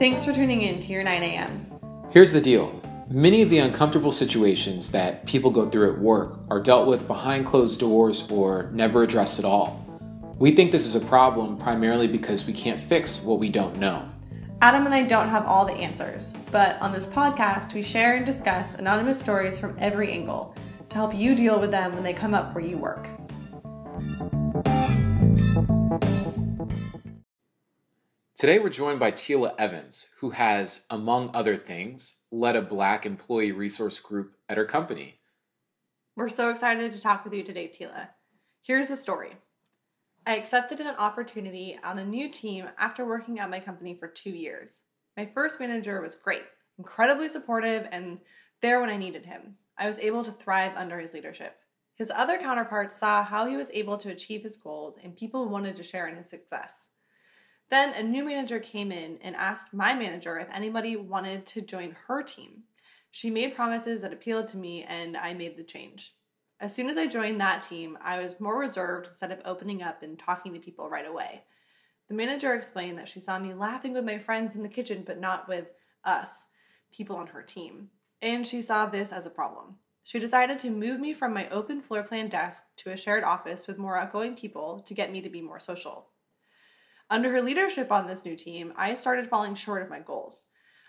Thanks 0.00 0.24
for 0.24 0.32
tuning 0.32 0.62
in 0.62 0.80
to 0.80 0.92
your 0.94 1.04
9 1.04 1.22
a.m. 1.22 1.66
Here's 2.10 2.32
the 2.32 2.40
deal 2.40 2.80
many 3.10 3.42
of 3.42 3.50
the 3.50 3.58
uncomfortable 3.58 4.12
situations 4.12 4.92
that 4.92 5.26
people 5.26 5.50
go 5.50 5.68
through 5.68 5.92
at 5.92 5.98
work 5.98 6.40
are 6.48 6.58
dealt 6.58 6.88
with 6.88 7.06
behind 7.06 7.44
closed 7.44 7.78
doors 7.78 8.30
or 8.30 8.70
never 8.72 9.02
addressed 9.02 9.38
at 9.38 9.44
all. 9.44 9.84
We 10.38 10.52
think 10.52 10.72
this 10.72 10.86
is 10.86 10.94
a 10.94 11.06
problem 11.06 11.58
primarily 11.58 12.06
because 12.06 12.46
we 12.46 12.54
can't 12.54 12.80
fix 12.80 13.22
what 13.22 13.38
we 13.38 13.50
don't 13.50 13.76
know. 13.76 14.08
Adam 14.62 14.86
and 14.86 14.94
I 14.94 15.02
don't 15.02 15.28
have 15.28 15.44
all 15.44 15.66
the 15.66 15.74
answers, 15.74 16.32
but 16.50 16.80
on 16.80 16.94
this 16.94 17.06
podcast, 17.06 17.74
we 17.74 17.82
share 17.82 18.16
and 18.16 18.24
discuss 18.24 18.76
anonymous 18.76 19.20
stories 19.20 19.58
from 19.58 19.76
every 19.78 20.12
angle 20.12 20.54
to 20.88 20.96
help 20.96 21.14
you 21.14 21.34
deal 21.34 21.60
with 21.60 21.72
them 21.72 21.92
when 21.92 22.04
they 22.04 22.14
come 22.14 22.32
up 22.32 22.54
where 22.54 22.64
you 22.64 22.78
work. 22.78 23.06
Today, 28.40 28.58
we're 28.58 28.70
joined 28.70 28.98
by 28.98 29.12
Tila 29.12 29.54
Evans, 29.58 30.14
who 30.20 30.30
has, 30.30 30.86
among 30.88 31.30
other 31.34 31.58
things, 31.58 32.24
led 32.32 32.56
a 32.56 32.62
Black 32.62 33.04
employee 33.04 33.52
resource 33.52 33.98
group 34.00 34.34
at 34.48 34.56
her 34.56 34.64
company. 34.64 35.20
We're 36.16 36.30
so 36.30 36.48
excited 36.48 36.90
to 36.90 37.02
talk 37.02 37.22
with 37.22 37.34
you 37.34 37.42
today, 37.42 37.68
Tila. 37.68 38.08
Here's 38.62 38.86
the 38.86 38.96
story 38.96 39.32
I 40.26 40.38
accepted 40.38 40.80
an 40.80 40.86
opportunity 40.86 41.78
on 41.84 41.98
a 41.98 42.04
new 42.06 42.30
team 42.30 42.66
after 42.78 43.04
working 43.04 43.38
at 43.40 43.50
my 43.50 43.60
company 43.60 43.92
for 43.92 44.08
two 44.08 44.30
years. 44.30 44.84
My 45.18 45.26
first 45.26 45.60
manager 45.60 46.00
was 46.00 46.16
great, 46.16 46.44
incredibly 46.78 47.28
supportive, 47.28 47.88
and 47.92 48.20
there 48.62 48.80
when 48.80 48.88
I 48.88 48.96
needed 48.96 49.26
him. 49.26 49.56
I 49.76 49.86
was 49.86 49.98
able 49.98 50.24
to 50.24 50.32
thrive 50.32 50.72
under 50.76 50.98
his 50.98 51.12
leadership. 51.12 51.56
His 51.94 52.10
other 52.10 52.38
counterparts 52.38 52.96
saw 52.96 53.22
how 53.22 53.44
he 53.44 53.58
was 53.58 53.70
able 53.74 53.98
to 53.98 54.08
achieve 54.08 54.44
his 54.44 54.56
goals, 54.56 54.96
and 54.96 55.14
people 55.14 55.46
wanted 55.46 55.76
to 55.76 55.82
share 55.82 56.08
in 56.08 56.16
his 56.16 56.30
success. 56.30 56.88
Then 57.70 57.94
a 57.94 58.02
new 58.02 58.24
manager 58.24 58.58
came 58.58 58.90
in 58.90 59.18
and 59.22 59.36
asked 59.36 59.72
my 59.72 59.94
manager 59.94 60.38
if 60.38 60.48
anybody 60.52 60.96
wanted 60.96 61.46
to 61.46 61.60
join 61.60 61.96
her 62.06 62.22
team. 62.22 62.64
She 63.12 63.30
made 63.30 63.54
promises 63.54 64.02
that 64.02 64.12
appealed 64.12 64.48
to 64.48 64.56
me, 64.56 64.82
and 64.82 65.16
I 65.16 65.34
made 65.34 65.56
the 65.56 65.62
change. 65.62 66.14
As 66.60 66.74
soon 66.74 66.88
as 66.88 66.98
I 66.98 67.06
joined 67.06 67.40
that 67.40 67.62
team, 67.62 67.96
I 68.02 68.20
was 68.20 68.40
more 68.40 68.58
reserved 68.58 69.06
instead 69.06 69.30
of 69.30 69.40
opening 69.44 69.82
up 69.82 70.02
and 70.02 70.18
talking 70.18 70.52
to 70.52 70.60
people 70.60 70.90
right 70.90 71.06
away. 71.06 71.44
The 72.08 72.14
manager 72.14 72.54
explained 72.54 72.98
that 72.98 73.08
she 73.08 73.20
saw 73.20 73.38
me 73.38 73.54
laughing 73.54 73.92
with 73.92 74.04
my 74.04 74.18
friends 74.18 74.56
in 74.56 74.62
the 74.62 74.68
kitchen, 74.68 75.04
but 75.06 75.20
not 75.20 75.48
with 75.48 75.68
us, 76.04 76.46
people 76.92 77.16
on 77.16 77.28
her 77.28 77.42
team, 77.42 77.88
and 78.20 78.46
she 78.46 78.62
saw 78.62 78.86
this 78.86 79.12
as 79.12 79.26
a 79.26 79.30
problem. 79.30 79.76
She 80.02 80.18
decided 80.18 80.58
to 80.58 80.70
move 80.70 80.98
me 80.98 81.12
from 81.12 81.32
my 81.32 81.48
open 81.50 81.80
floor 81.80 82.02
plan 82.02 82.28
desk 82.28 82.64
to 82.78 82.90
a 82.90 82.96
shared 82.96 83.22
office 83.22 83.68
with 83.68 83.78
more 83.78 83.96
outgoing 83.96 84.34
people 84.34 84.80
to 84.86 84.94
get 84.94 85.12
me 85.12 85.20
to 85.20 85.30
be 85.30 85.40
more 85.40 85.60
social. 85.60 86.09
Under 87.10 87.32
her 87.32 87.42
leadership 87.42 87.90
on 87.90 88.06
this 88.06 88.24
new 88.24 88.36
team, 88.36 88.72
I 88.76 88.94
started 88.94 89.26
falling 89.26 89.56
short 89.56 89.82
of 89.82 89.90
my 89.90 89.98
goals. 89.98 90.44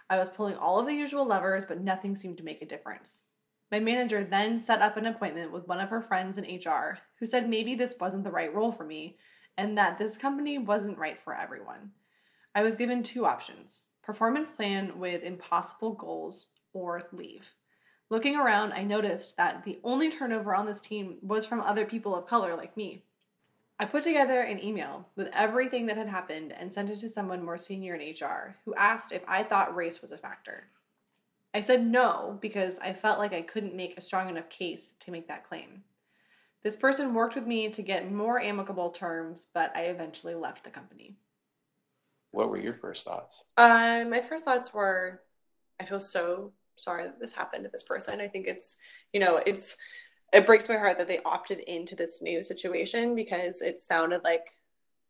I 0.07 0.19
was 0.19 0.29
pulling 0.29 0.55
all 0.55 0.79
of 0.79 0.85
the 0.85 0.93
usual 0.93 1.25
levers, 1.25 1.65
but 1.65 1.81
nothing 1.81 2.15
seemed 2.15 2.37
to 2.37 2.43
make 2.43 2.61
a 2.61 2.67
difference. 2.67 3.23
My 3.71 3.79
manager 3.79 4.23
then 4.23 4.59
set 4.59 4.81
up 4.81 4.97
an 4.97 5.07
appointment 5.07 5.51
with 5.51 5.67
one 5.67 5.79
of 5.79 5.89
her 5.89 6.01
friends 6.01 6.37
in 6.37 6.43
HR 6.43 6.99
who 7.19 7.25
said 7.25 7.49
maybe 7.49 7.73
this 7.73 7.95
wasn't 7.99 8.23
the 8.23 8.31
right 8.31 8.53
role 8.53 8.71
for 8.71 8.83
me 8.83 9.17
and 9.57 9.75
that 9.77 9.97
this 9.97 10.17
company 10.17 10.59
wasn't 10.59 10.99
right 10.99 11.17
for 11.23 11.35
everyone. 11.35 11.91
I 12.53 12.61
was 12.61 12.75
given 12.75 13.01
two 13.01 13.25
options 13.25 13.87
performance 14.03 14.51
plan 14.51 14.99
with 14.99 15.23
impossible 15.23 15.93
goals 15.93 16.47
or 16.73 17.03
leave. 17.13 17.53
Looking 18.09 18.35
around, 18.35 18.73
I 18.73 18.83
noticed 18.83 19.37
that 19.37 19.63
the 19.63 19.79
only 19.83 20.09
turnover 20.09 20.53
on 20.53 20.65
this 20.65 20.81
team 20.81 21.17
was 21.21 21.45
from 21.45 21.61
other 21.61 21.85
people 21.85 22.13
of 22.13 22.25
color 22.25 22.55
like 22.55 22.75
me. 22.75 23.05
I 23.81 23.85
put 23.85 24.03
together 24.03 24.41
an 24.41 24.63
email 24.63 25.07
with 25.15 25.27
everything 25.33 25.87
that 25.87 25.97
had 25.97 26.07
happened 26.07 26.53
and 26.55 26.71
sent 26.71 26.91
it 26.91 26.97
to 26.97 27.09
someone 27.09 27.43
more 27.43 27.57
senior 27.57 27.95
in 27.95 28.11
HR 28.11 28.55
who 28.63 28.75
asked 28.75 29.11
if 29.11 29.23
I 29.27 29.41
thought 29.41 29.75
race 29.75 30.01
was 30.01 30.11
a 30.11 30.19
factor. 30.19 30.65
I 31.51 31.61
said 31.61 31.83
no 31.83 32.37
because 32.41 32.77
I 32.77 32.93
felt 32.93 33.17
like 33.17 33.33
I 33.33 33.41
couldn't 33.41 33.73
make 33.73 33.97
a 33.97 34.01
strong 34.01 34.29
enough 34.29 34.49
case 34.49 34.93
to 34.99 35.09
make 35.09 35.27
that 35.29 35.49
claim. 35.49 35.81
This 36.61 36.77
person 36.77 37.15
worked 37.15 37.33
with 37.33 37.47
me 37.47 37.71
to 37.71 37.81
get 37.81 38.11
more 38.11 38.39
amicable 38.39 38.91
terms, 38.91 39.47
but 39.51 39.75
I 39.75 39.85
eventually 39.85 40.35
left 40.35 40.63
the 40.63 40.69
company. 40.69 41.15
What 42.29 42.49
were 42.49 42.59
your 42.59 42.75
first 42.75 43.03
thoughts? 43.03 43.45
Uh, 43.57 44.05
my 44.07 44.21
first 44.21 44.45
thoughts 44.45 44.71
were 44.75 45.21
I 45.79 45.85
feel 45.85 46.01
so 46.01 46.51
sorry 46.75 47.05
that 47.05 47.19
this 47.19 47.33
happened 47.33 47.63
to 47.63 47.71
this 47.71 47.81
person. 47.81 48.21
I 48.21 48.27
think 48.27 48.45
it's, 48.45 48.75
you 49.11 49.19
know, 49.19 49.37
it's 49.37 49.75
it 50.31 50.45
breaks 50.45 50.69
my 50.69 50.77
heart 50.77 50.97
that 50.97 51.07
they 51.07 51.19
opted 51.25 51.59
into 51.59 51.95
this 51.95 52.21
new 52.21 52.43
situation 52.43 53.15
because 53.15 53.61
it 53.61 53.81
sounded 53.81 54.23
like 54.23 54.53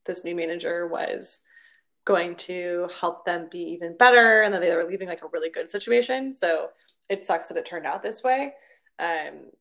this 0.06 0.24
new 0.24 0.36
manager 0.36 0.88
was 0.88 1.42
going 2.06 2.36
to 2.36 2.90
help 3.00 3.26
them 3.26 3.48
be 3.52 3.60
even 3.60 3.96
better 3.98 4.42
and 4.42 4.54
that 4.54 4.62
they 4.62 4.76
were 4.76 4.90
leaving 4.90 5.08
like 5.08 5.24
a 5.24 5.28
really 5.32 5.50
good 5.50 5.70
situation. 5.70 6.34
So 6.34 6.70
it 7.10 7.26
sucks 7.26 7.50
that 7.50 7.58
it 7.58 7.66
turned 7.66 7.86
out 7.86 8.02
this 8.02 8.24
way. 8.24 8.54
Um, 8.98 9.52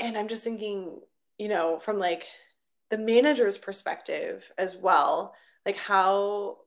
and 0.00 0.16
I'm 0.16 0.28
just 0.28 0.44
thinking, 0.44 1.00
you 1.38 1.48
know, 1.48 1.78
from 1.80 1.98
like 1.98 2.24
the 2.90 2.98
manager's 2.98 3.58
perspective 3.58 4.50
as 4.56 4.76
well, 4.76 5.34
like 5.66 5.76
how 5.76 6.58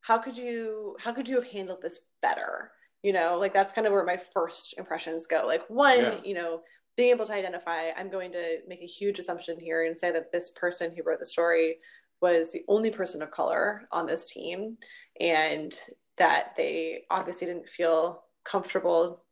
how 0.00 0.18
could 0.18 0.36
you 0.36 0.96
how 1.00 1.12
could 1.12 1.28
you 1.28 1.36
have 1.36 1.50
handled 1.50 1.82
this 1.82 2.00
better? 2.22 2.70
You 3.04 3.12
know 3.12 3.36
like 3.38 3.52
that's 3.52 3.72
kind 3.72 3.86
of 3.86 3.92
where 3.92 4.04
my 4.04 4.16
first 4.16 4.74
impressions 4.78 5.28
go. 5.28 5.44
Like 5.46 5.62
one 5.68 5.98
yeah. 5.98 6.18
you 6.24 6.34
know 6.34 6.62
being 6.96 7.10
able 7.10 7.26
to 7.26 7.32
identify 7.32 7.90
i'm 7.96 8.08
going 8.08 8.30
to 8.30 8.58
make 8.68 8.80
a 8.80 8.86
huge 8.86 9.18
assumption 9.18 9.58
here 9.58 9.84
and 9.84 9.96
say 9.96 10.12
that 10.12 10.30
this 10.30 10.50
person 10.50 10.94
who 10.94 11.02
wrote 11.02 11.18
the 11.18 11.26
story 11.26 11.78
was 12.20 12.52
the 12.52 12.62
only 12.68 12.90
person 12.90 13.20
of 13.20 13.30
color 13.30 13.88
on 13.90 14.06
this 14.06 14.30
team 14.30 14.78
and 15.20 15.76
that 16.16 16.54
they 16.56 17.02
obviously 17.10 17.46
didn't 17.46 17.68
feel 17.68 18.22
comfortable 18.44 19.24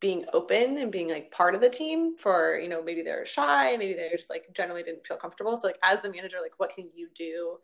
being 0.00 0.24
open 0.32 0.78
and 0.78 0.90
being 0.90 1.08
like 1.08 1.30
part 1.30 1.54
of 1.54 1.60
the 1.60 1.68
team 1.68 2.16
for 2.16 2.58
you 2.58 2.68
know 2.68 2.82
maybe 2.82 3.02
they're 3.02 3.26
shy 3.26 3.76
maybe 3.78 3.94
they 3.94 4.10
just 4.16 4.30
like 4.30 4.44
generally 4.52 4.82
didn't 4.82 5.06
feel 5.06 5.16
comfortable. 5.16 5.56
So 5.56 5.68
like 5.68 5.78
as 5.82 6.02
the 6.02 6.10
manager 6.10 6.38
like 6.42 6.52
what 6.58 6.74
can 6.74 6.90
you 6.94 7.08
do 7.14 7.58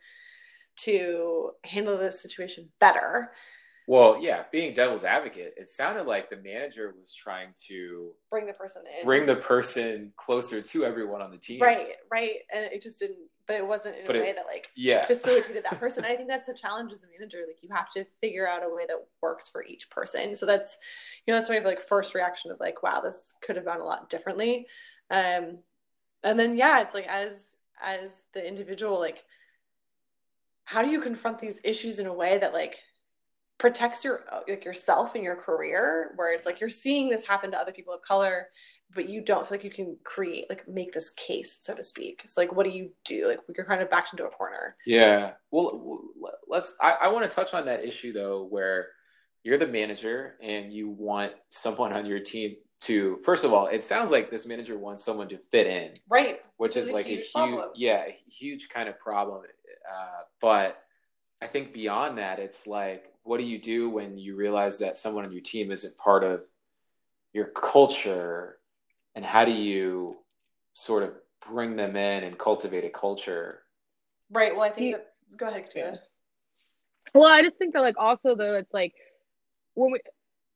to 0.77 1.51
handle 1.65 1.99
this 1.99 2.23
situation 2.23 2.71
better 2.79 3.33
well, 3.91 4.19
yeah, 4.23 4.45
being 4.53 4.73
devil's 4.73 5.03
advocate, 5.03 5.53
it 5.57 5.69
sounded 5.69 6.07
like 6.07 6.31
the 6.31 6.37
manager 6.37 6.95
was 7.01 7.13
trying 7.13 7.49
to 7.67 8.13
bring 8.31 8.47
the 8.47 8.53
person 8.53 8.83
in, 8.87 9.05
bring 9.05 9.27
the 9.27 9.35
person 9.35 10.13
closer 10.17 10.63
to 10.63 10.85
everyone 10.85 11.21
on 11.21 11.33
the 11.33 11.37
team. 11.37 11.61
Right, 11.61 11.97
right, 12.09 12.37
and 12.55 12.67
it 12.67 12.83
just 12.83 13.01
didn't. 13.01 13.19
But 13.49 13.57
it 13.57 13.67
wasn't 13.67 13.97
in 13.97 14.07
but 14.07 14.15
a 14.15 14.21
it, 14.21 14.23
way 14.23 14.33
that 14.33 14.47
like 14.47 14.69
yeah. 14.77 15.07
facilitated 15.07 15.65
that 15.65 15.81
person. 15.81 16.05
I 16.05 16.15
think 16.15 16.29
that's 16.29 16.47
the 16.47 16.55
challenge 16.55 16.93
as 16.93 17.03
a 17.03 17.07
manager. 17.19 17.39
Like 17.45 17.57
you 17.63 17.69
have 17.73 17.91
to 17.95 18.07
figure 18.21 18.47
out 18.47 18.63
a 18.63 18.73
way 18.73 18.85
that 18.87 18.97
works 19.21 19.49
for 19.49 19.65
each 19.65 19.91
person. 19.91 20.37
So 20.37 20.47
that's 20.47 20.79
you 21.27 21.35
know 21.35 21.41
that's 21.41 21.51
my 21.51 21.59
like 21.59 21.83
first 21.83 22.15
reaction 22.15 22.53
of 22.53 22.61
like 22.61 22.85
wow 22.85 23.01
this 23.01 23.35
could 23.43 23.57
have 23.57 23.65
gone 23.65 23.81
a 23.81 23.85
lot 23.85 24.09
differently. 24.09 24.69
Um, 25.11 25.59
and 26.23 26.39
then 26.39 26.57
yeah, 26.57 26.81
it's 26.83 26.95
like 26.95 27.09
as 27.09 27.57
as 27.83 28.15
the 28.35 28.47
individual 28.47 29.01
like 29.01 29.25
how 30.63 30.81
do 30.81 30.89
you 30.89 31.01
confront 31.01 31.41
these 31.41 31.61
issues 31.65 31.99
in 31.99 32.07
a 32.07 32.15
way 32.15 32.39
that 32.39 32.53
like 32.53 32.77
protects 33.61 34.03
your 34.03 34.25
like 34.49 34.65
yourself 34.65 35.15
and 35.15 35.23
your 35.23 35.37
career 35.37 36.13
where 36.17 36.35
it's 36.35 36.47
like 36.47 36.61
you're 36.61 36.69
seeing 36.71 37.09
this 37.09 37.25
happen 37.27 37.53
to 37.53 37.59
other 37.59 37.73
people 37.73 37.95
of 37.95 38.03
color 38.03 38.49
but 38.93 39.09
you 39.09 39.21
don't 39.21 39.47
feel 39.47 39.59
like 39.59 39.65
you 39.65 39.71
can 39.71 39.97
create 40.03 40.47
like 40.49 40.67
make 40.67 40.93
this 40.93 41.11
case 41.11 41.59
so 41.61 41.75
to 41.75 41.83
speak. 41.83 42.23
It's 42.25 42.37
like 42.37 42.53
what 42.53 42.65
do 42.65 42.71
you 42.71 42.91
do? 43.05 43.29
Like 43.29 43.39
you're 43.55 43.67
kind 43.67 43.83
of 43.83 43.91
backed 43.91 44.13
into 44.13 44.25
a 44.25 44.31
corner. 44.31 44.75
Yeah. 44.85 45.33
Well 45.53 46.01
let's 46.49 46.77
i, 46.81 46.97
I 47.03 47.09
want 47.09 47.31
to 47.31 47.35
touch 47.35 47.55
on 47.55 47.67
that 47.67 47.85
issue 47.85 48.13
though 48.13 48.45
where 48.45 48.89
you're 49.43 49.59
the 49.59 49.67
manager 49.67 50.35
and 50.43 50.73
you 50.73 50.91
want 50.91 51.33
someone 51.49 51.93
on 51.93 52.05
your 52.05 52.19
team 52.19 52.57
to 52.81 53.19
first 53.23 53.45
of 53.45 53.53
all 53.53 53.67
it 53.67 53.83
sounds 53.83 54.11
like 54.11 54.31
this 54.31 54.47
manager 54.47 54.77
wants 54.77 55.05
someone 55.05 55.29
to 55.29 55.39
fit 55.51 55.67
in 55.67 55.93
right. 56.09 56.41
which 56.57 56.77
is 56.77 56.93
like 56.93 57.07
a 57.07 57.11
huge, 57.11 57.27
a 57.35 57.47
huge 57.47 57.65
yeah 57.77 58.05
a 58.07 58.17
huge 58.29 58.69
kind 58.69 58.89
of 58.89 58.99
problem 58.99 59.43
uh, 59.91 60.23
but 60.41 60.83
i 61.43 61.47
think 61.47 61.73
beyond 61.73 62.19
that 62.19 62.39
it's 62.39 62.67
like 62.67 63.13
what 63.31 63.39
do 63.39 63.47
you 63.47 63.61
do 63.61 63.89
when 63.89 64.19
you 64.19 64.35
realize 64.35 64.81
that 64.81 64.99
someone 64.99 65.25
on 65.25 65.31
your 65.31 65.41
team 65.41 65.71
isn't 65.71 65.97
part 65.99 66.25
of 66.25 66.41
your 67.33 67.45
culture 67.45 68.59
and 69.15 69.25
how 69.25 69.45
do 69.45 69.53
you 69.53 70.17
sort 70.73 71.05
of 71.05 71.13
bring 71.49 71.77
them 71.77 71.95
in 71.95 72.25
and 72.25 72.37
cultivate 72.37 72.83
a 72.83 72.91
culture 72.91 73.61
right 74.33 74.57
well 74.57 74.65
i 74.65 74.69
think 74.69 74.97
that 74.97 75.13
go 75.37 75.47
ahead 75.47 75.65
Katina. 75.65 76.01
well 77.15 77.31
i 77.31 77.41
just 77.41 77.57
think 77.57 77.73
that 77.73 77.83
like 77.83 77.95
also 77.99 78.35
though 78.35 78.57
it's 78.57 78.75
like 78.75 78.95
when 79.75 79.93
we 79.93 80.01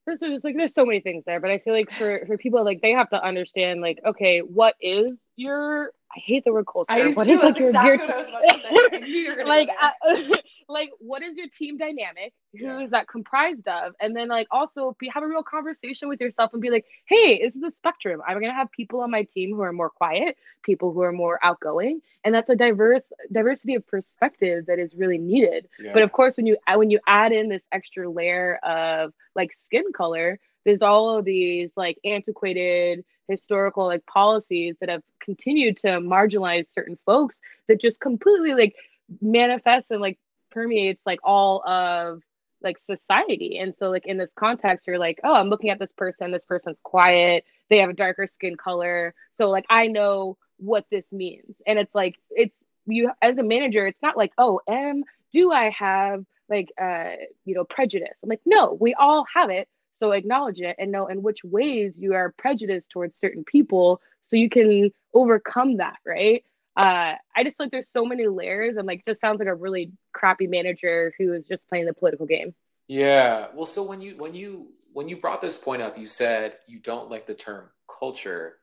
first 0.04 0.20
of 0.24 0.26
all 0.26 0.34
just 0.34 0.44
like 0.44 0.56
there's 0.56 0.74
so 0.74 0.84
many 0.84 0.98
things 0.98 1.22
there 1.26 1.38
but 1.38 1.52
i 1.52 1.58
feel 1.58 1.74
like 1.74 1.92
for 1.92 2.26
for 2.26 2.36
people 2.36 2.64
like 2.64 2.82
they 2.82 2.90
have 2.90 3.08
to 3.08 3.24
understand 3.24 3.82
like 3.82 4.00
okay 4.04 4.40
what 4.40 4.74
is 4.80 5.12
your 5.36 5.92
I 6.16 6.20
hate 6.20 6.44
the 6.44 6.52
word 6.52 6.66
culture. 6.72 6.86
I 6.92 7.02
do 7.02 7.10
what 7.12 7.26
too. 7.26 7.32
Is, 7.32 7.42
like, 7.42 7.58
your, 7.58 7.68
exactly 7.68 7.90
your, 7.90 7.98
what 7.98 8.10
I 8.10 8.18
was 8.18 8.28
about 8.28 8.42
to 8.48 8.60
say. 8.60 8.96
I 8.96 9.00
knew 9.00 9.06
you 9.06 9.36
were 9.36 9.44
like 9.46 9.68
I, 9.76 9.92
like 10.69 10.90
what 10.99 11.22
is 11.22 11.37
your 11.37 11.49
team 11.49 11.78
dynamic? 11.78 12.32
Who 12.58 12.78
is 12.78 12.90
that 12.90 13.08
comprised 13.08 13.66
of? 13.66 13.94
And 14.00 14.14
then 14.14 14.28
like 14.28 14.46
also 14.50 14.96
be 14.99 15.08
have 15.08 15.22
a 15.22 15.26
real 15.26 15.43
conversation 15.43 16.08
with 16.08 16.20
yourself 16.20 16.52
and 16.52 16.62
be 16.62 16.70
like 16.70 16.87
hey 17.06 17.40
this 17.43 17.55
is 17.55 17.62
a 17.62 17.72
spectrum. 17.72 18.20
I'm 18.26 18.40
gonna 18.40 18.55
have 18.55 18.70
people 18.70 19.00
on 19.00 19.11
my 19.11 19.25
team 19.25 19.50
who 19.50 19.62
are 19.62 19.72
more 19.72 19.90
quiet 19.90 20.37
people 20.62 20.93
who 20.93 21.02
are 21.02 21.12
more 21.12 21.38
outgoing 21.43 22.00
and 22.25 22.34
that's 22.34 22.49
a 22.49 22.56
diverse 22.56 23.02
diversity 23.32 23.75
of 23.75 23.87
perspective 23.87 24.66
that 24.66 24.78
is 24.78 24.94
really 24.94 25.19
needed. 25.19 25.69
Yeah. 25.78 25.93
but 25.93 26.02
of 26.02 26.12
course 26.12 26.37
when 26.37 26.46
you 26.46 26.56
uh, 26.67 26.76
when 26.76 26.90
you 26.90 27.00
add 27.06 27.32
in 27.32 27.49
this 27.49 27.62
extra 27.72 28.08
layer 28.08 28.56
of 28.62 29.12
like 29.34 29.52
skin 29.64 29.93
color 29.93 30.38
there's 30.64 30.82
all 30.82 31.19
of 31.19 31.25
these 31.25 31.70
like 31.76 31.99
antiquated 32.05 33.05
historical 33.28 33.87
like 33.87 34.05
policies 34.06 34.76
that 34.81 34.88
have 34.88 35.02
continued 35.20 35.76
to 35.78 35.88
marginalize 35.88 36.72
certain 36.72 36.99
folks 37.06 37.38
that 37.69 37.81
just 37.81 38.00
completely 38.00 38.55
like 38.55 38.75
manifest 39.20 39.90
and 39.90 40.00
like 40.00 40.19
permeates 40.54 41.02
like 41.04 41.20
all 41.24 41.62
of 41.68 42.22
like 42.62 42.78
society. 42.86 43.58
And 43.58 43.74
so 43.76 43.90
like 43.90 44.06
in 44.06 44.16
this 44.16 44.30
context 44.38 44.86
you're 44.86 44.98
like 44.98 45.20
oh 45.24 45.34
i'm 45.34 45.48
looking 45.48 45.70
at 45.70 45.78
this 45.78 45.92
person. 45.92 46.30
This 46.30 46.44
person's 46.44 46.80
quiet. 46.82 47.44
They 47.68 47.78
have 47.78 47.90
a 47.90 47.94
darker 47.94 48.26
skin 48.34 48.56
color. 48.56 49.14
So 49.36 49.50
like 49.50 49.66
i 49.68 49.86
know 49.88 50.38
what 50.58 50.86
this 50.90 51.04
means. 51.12 51.56
And 51.66 51.78
it's 51.78 51.94
like 51.94 52.16
it's 52.30 52.56
you 52.86 53.10
as 53.20 53.36
a 53.38 53.42
manager 53.42 53.86
it's 53.86 54.02
not 54.02 54.16
like 54.16 54.32
oh 54.38 54.60
am 54.68 55.04
do 55.32 55.50
i 55.50 55.70
have 55.70 56.24
like 56.48 56.68
uh 56.80 57.16
you 57.44 57.54
know 57.54 57.64
prejudice? 57.64 58.16
I'm 58.22 58.28
like 58.30 58.42
no 58.46 58.76
we 58.80 58.94
all 58.94 59.26
have 59.34 59.50
it. 59.50 59.68
So 59.98 60.12
acknowledge 60.12 60.60
it 60.60 60.76
and 60.78 60.90
know 60.90 61.06
in 61.06 61.22
which 61.22 61.40
ways 61.44 61.94
you 61.96 62.14
are 62.14 62.34
prejudiced 62.38 62.90
towards 62.90 63.18
certain 63.18 63.44
people 63.44 64.00
so 64.22 64.36
you 64.36 64.48
can 64.48 64.90
overcome 65.12 65.76
that, 65.76 65.98
right? 66.06 66.44
Uh, 66.76 67.14
I 67.36 67.44
just 67.44 67.56
feel 67.56 67.66
like 67.66 67.72
there's 67.72 67.90
so 67.90 68.04
many 68.04 68.26
layers 68.26 68.76
and 68.76 68.86
like 68.86 69.04
just 69.06 69.20
sounds 69.20 69.38
like 69.38 69.48
a 69.48 69.54
really 69.54 69.92
crappy 70.12 70.46
manager 70.46 71.12
who 71.18 71.32
is 71.32 71.44
just 71.46 71.66
playing 71.68 71.86
the 71.86 71.94
political 71.94 72.26
game. 72.26 72.54
Yeah. 72.88 73.46
Well, 73.54 73.66
so 73.66 73.88
when 73.88 74.00
you 74.00 74.16
when 74.16 74.34
you 74.34 74.68
when 74.92 75.08
you 75.08 75.16
brought 75.16 75.40
this 75.40 75.56
point 75.56 75.82
up, 75.82 75.96
you 75.96 76.06
said 76.06 76.56
you 76.66 76.80
don't 76.80 77.10
like 77.10 77.26
the 77.26 77.34
term 77.34 77.68
culture. 77.88 78.56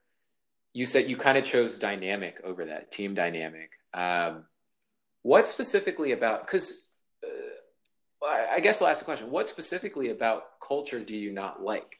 You 0.74 0.86
said 0.86 1.10
you 1.10 1.18
kind 1.18 1.38
of 1.38 1.46
chose 1.46 1.78
dynamic 1.80 2.42
over 2.44 2.66
that 2.66 2.92
team 2.92 3.14
dynamic. 3.14 3.72
Um, 3.94 4.46
what 5.24 5.48
specifically 5.48 6.12
about 6.12 6.46
because 6.46 6.90
I 8.24 8.60
guess 8.60 8.82
I'll 8.82 8.88
ask 8.88 9.00
the 9.00 9.06
question: 9.06 9.32
What 9.32 9.48
specifically 9.48 10.10
about 10.10 10.60
culture 10.66 11.00
do 11.00 11.16
you 11.16 11.32
not 11.32 11.62
like? 11.64 12.00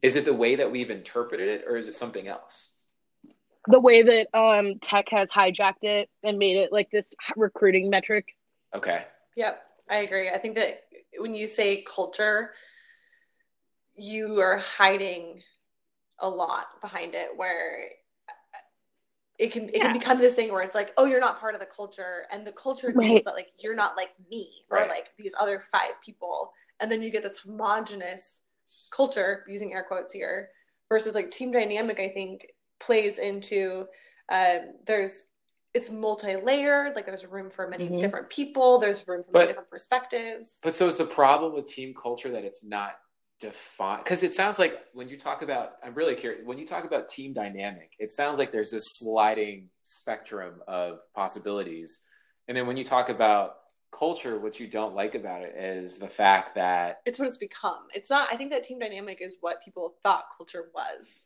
Is 0.00 0.16
it 0.16 0.24
the 0.24 0.34
way 0.34 0.56
that 0.56 0.70
we've 0.70 0.90
interpreted 0.90 1.48
it, 1.48 1.64
or 1.66 1.76
is 1.76 1.88
it 1.88 1.94
something 1.94 2.28
else? 2.28 2.73
The 3.66 3.80
way 3.80 4.02
that 4.02 4.28
um, 4.38 4.78
tech 4.80 5.06
has 5.10 5.30
hijacked 5.30 5.82
it 5.82 6.10
and 6.22 6.38
made 6.38 6.56
it 6.56 6.72
like 6.72 6.90
this 6.90 7.10
recruiting 7.36 7.88
metric. 7.88 8.28
Okay. 8.74 9.04
Yep, 9.36 9.62
I 9.88 9.96
agree. 9.98 10.30
I 10.30 10.38
think 10.38 10.56
that 10.56 10.82
when 11.18 11.34
you 11.34 11.48
say 11.48 11.82
culture, 11.82 12.50
you 13.96 14.40
are 14.40 14.58
hiding 14.58 15.42
a 16.18 16.28
lot 16.28 16.66
behind 16.82 17.14
it. 17.14 17.28
Where 17.36 17.88
it 19.38 19.52
can 19.52 19.68
it 19.68 19.76
yeah. 19.76 19.84
can 19.84 19.92
become 19.92 20.18
this 20.18 20.34
thing 20.34 20.52
where 20.52 20.62
it's 20.62 20.74
like 20.74 20.92
oh 20.96 21.04
you're 21.04 21.20
not 21.20 21.40
part 21.40 21.54
of 21.54 21.60
the 21.60 21.66
culture 21.66 22.26
and 22.30 22.46
the 22.46 22.52
culture 22.52 22.88
right. 22.94 23.08
means 23.08 23.24
that 23.24 23.34
like 23.34 23.48
you're 23.58 23.74
not 23.74 23.96
like 23.96 24.10
me 24.30 24.64
or 24.70 24.78
right. 24.78 24.88
like 24.88 25.06
these 25.18 25.34
other 25.38 25.62
five 25.72 26.00
people 26.04 26.52
and 26.80 26.90
then 26.90 27.02
you 27.02 27.10
get 27.10 27.22
this 27.22 27.38
homogenous 27.38 28.40
culture 28.92 29.44
using 29.48 29.72
air 29.72 29.84
quotes 29.86 30.12
here 30.12 30.50
versus 30.88 31.14
like 31.14 31.30
team 31.30 31.50
dynamic 31.50 31.98
i 31.98 32.08
think 32.08 32.46
plays 32.84 33.18
into 33.18 33.86
uh, 34.30 34.56
there's 34.86 35.24
it's 35.74 35.90
multi-layered 35.90 36.94
like 36.94 37.04
there's 37.04 37.26
room 37.26 37.50
for 37.50 37.68
many 37.68 37.86
mm-hmm. 37.86 37.98
different 37.98 38.30
people 38.30 38.78
there's 38.78 39.06
room 39.08 39.24
for 39.24 39.32
but, 39.32 39.38
many 39.40 39.48
different 39.48 39.70
perspectives. 39.70 40.58
But 40.62 40.76
so 40.76 40.88
it's 40.88 40.98
the 40.98 41.04
problem 41.04 41.54
with 41.54 41.66
team 41.66 41.94
culture 41.94 42.30
that 42.30 42.44
it's 42.44 42.64
not 42.64 42.92
defined 43.40 44.04
because 44.04 44.22
it 44.22 44.32
sounds 44.32 44.60
like 44.60 44.84
when 44.92 45.08
you 45.08 45.18
talk 45.18 45.42
about 45.42 45.72
i'm 45.82 45.92
really 45.94 46.14
curious 46.14 46.40
when 46.44 46.56
you 46.56 46.64
talk 46.64 46.84
about 46.84 47.08
team 47.08 47.32
dynamic 47.32 47.92
it 47.98 48.12
sounds 48.12 48.38
like 48.38 48.52
there's 48.52 48.70
this 48.70 48.84
sliding 48.98 49.68
spectrum 49.82 50.54
of 50.68 51.00
possibilities. 51.14 52.02
And 52.46 52.56
then 52.56 52.66
when 52.66 52.76
you 52.76 52.84
talk 52.84 53.08
about 53.08 53.56
culture 53.90 54.38
what 54.38 54.58
you 54.60 54.66
don't 54.66 54.94
like 54.94 55.14
about 55.14 55.42
it 55.42 55.54
is 55.56 55.98
the 55.98 56.08
fact 56.08 56.54
that 56.54 57.00
it's 57.06 57.18
what 57.18 57.28
it's 57.28 57.36
become. 57.36 57.86
It's 57.92 58.10
not 58.10 58.28
i 58.32 58.36
think 58.36 58.50
that 58.50 58.62
team 58.64 58.78
dynamic 58.78 59.18
is 59.20 59.36
what 59.40 59.62
people 59.62 59.94
thought 60.02 60.26
culture 60.36 60.70
was 60.74 61.22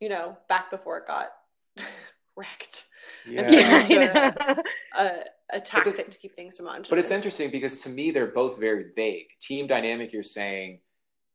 you 0.00 0.08
know 0.08 0.36
back 0.48 0.70
before 0.70 0.98
it 0.98 1.06
got 1.06 1.28
wrecked 2.36 2.84
yeah. 3.26 3.42
and 3.42 3.92
a, 3.92 4.62
a, 4.96 5.10
a 5.54 5.60
tactic 5.60 5.96
to 5.96 6.02
uh, 6.06 6.20
keep 6.20 6.34
things 6.34 6.58
homogenous. 6.58 6.88
But 6.88 6.98
it's 6.98 7.10
interesting 7.10 7.50
because 7.50 7.82
to 7.82 7.88
me 7.88 8.10
they're 8.10 8.26
both 8.26 8.58
very 8.58 8.86
vague. 8.94 9.28
Team 9.40 9.66
dynamic, 9.66 10.12
you're 10.12 10.22
saying 10.22 10.80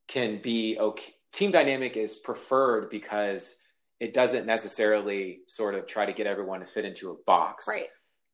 can 0.07 0.41
be 0.41 0.77
okay. 0.79 1.13
Team 1.31 1.51
dynamic 1.51 1.97
is 1.97 2.17
preferred 2.17 2.89
because 2.89 3.59
it 3.99 4.13
doesn't 4.13 4.45
necessarily 4.45 5.39
sort 5.47 5.75
of 5.75 5.87
try 5.87 6.05
to 6.05 6.13
get 6.13 6.27
everyone 6.27 6.59
to 6.59 6.65
fit 6.65 6.85
into 6.85 7.11
a 7.11 7.15
box. 7.25 7.67
Right. 7.67 7.87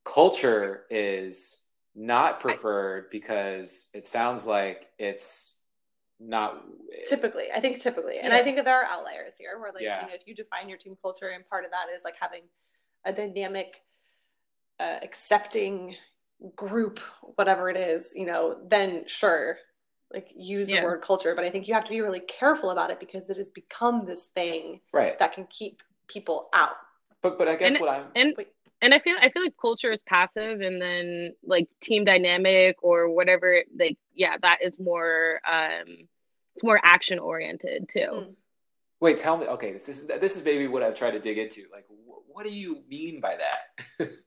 Culture 0.04 0.84
is 0.90 1.64
not 1.94 2.40
preferred 2.40 3.04
I, 3.06 3.08
because 3.10 3.88
it 3.94 4.06
sounds 4.06 4.46
like 4.46 4.88
it's 4.98 5.56
not 6.20 6.62
typically. 7.08 7.46
I 7.54 7.60
think 7.60 7.80
typically, 7.80 8.18
and 8.18 8.32
I 8.32 8.42
think 8.42 8.56
that 8.56 8.64
there 8.64 8.78
are 8.80 8.84
outliers 8.84 9.32
here 9.38 9.58
where, 9.58 9.72
like, 9.72 9.82
yeah. 9.82 10.02
you 10.02 10.08
know, 10.08 10.14
if 10.14 10.26
you 10.26 10.34
define 10.34 10.68
your 10.68 10.78
team 10.78 10.96
culture, 11.02 11.28
and 11.28 11.48
part 11.48 11.64
of 11.64 11.70
that 11.70 11.86
is 11.94 12.04
like 12.04 12.14
having 12.20 12.42
a 13.04 13.12
dynamic, 13.12 13.82
uh, 14.78 14.98
accepting 15.02 15.96
group, 16.54 17.00
whatever 17.36 17.70
it 17.70 17.76
is, 17.76 18.12
you 18.14 18.26
know, 18.26 18.58
then 18.68 19.04
sure, 19.06 19.58
like 20.12 20.28
use 20.34 20.68
yeah. 20.68 20.80
the 20.80 20.86
word 20.86 21.02
culture, 21.02 21.34
but 21.34 21.44
I 21.44 21.50
think 21.50 21.68
you 21.68 21.74
have 21.74 21.84
to 21.84 21.90
be 21.90 22.00
really 22.00 22.20
careful 22.20 22.70
about 22.70 22.90
it 22.90 23.00
because 23.00 23.30
it 23.30 23.36
has 23.36 23.50
become 23.50 24.06
this 24.06 24.24
thing 24.24 24.80
right. 24.92 25.18
that 25.18 25.32
can 25.32 25.46
keep 25.46 25.82
people 26.08 26.48
out. 26.52 26.76
But 27.22 27.38
but 27.38 27.48
I 27.48 27.56
guess 27.56 27.72
and, 27.72 27.80
what 27.80 27.90
I'm 27.90 28.06
and 28.16 28.34
and 28.82 28.94
I 28.94 28.98
feel 28.98 29.16
I 29.20 29.30
feel 29.30 29.42
like 29.42 29.54
culture 29.60 29.90
is 29.90 30.02
passive, 30.02 30.60
and 30.60 30.80
then 30.80 31.34
like 31.44 31.68
team 31.80 32.04
dynamic 32.04 32.76
or 32.82 33.10
whatever. 33.10 33.62
Like 33.78 33.98
yeah, 34.14 34.36
that 34.42 34.58
is 34.62 34.78
more 34.78 35.40
um, 35.50 36.08
it's 36.54 36.64
more 36.64 36.80
action 36.82 37.18
oriented 37.18 37.88
too. 37.92 38.00
Mm. 38.00 38.34
Wait, 39.00 39.16
tell 39.16 39.36
me. 39.36 39.46
Okay, 39.46 39.72
this 39.72 39.88
is 39.88 40.06
this 40.06 40.36
is 40.36 40.44
maybe 40.44 40.66
what 40.66 40.82
I've 40.82 40.96
tried 40.96 41.12
to 41.12 41.20
dig 41.20 41.38
into. 41.38 41.64
Like, 41.72 41.86
what 42.26 42.46
do 42.46 42.54
you 42.54 42.82
mean 42.88 43.20
by 43.20 43.36
that? 43.36 44.10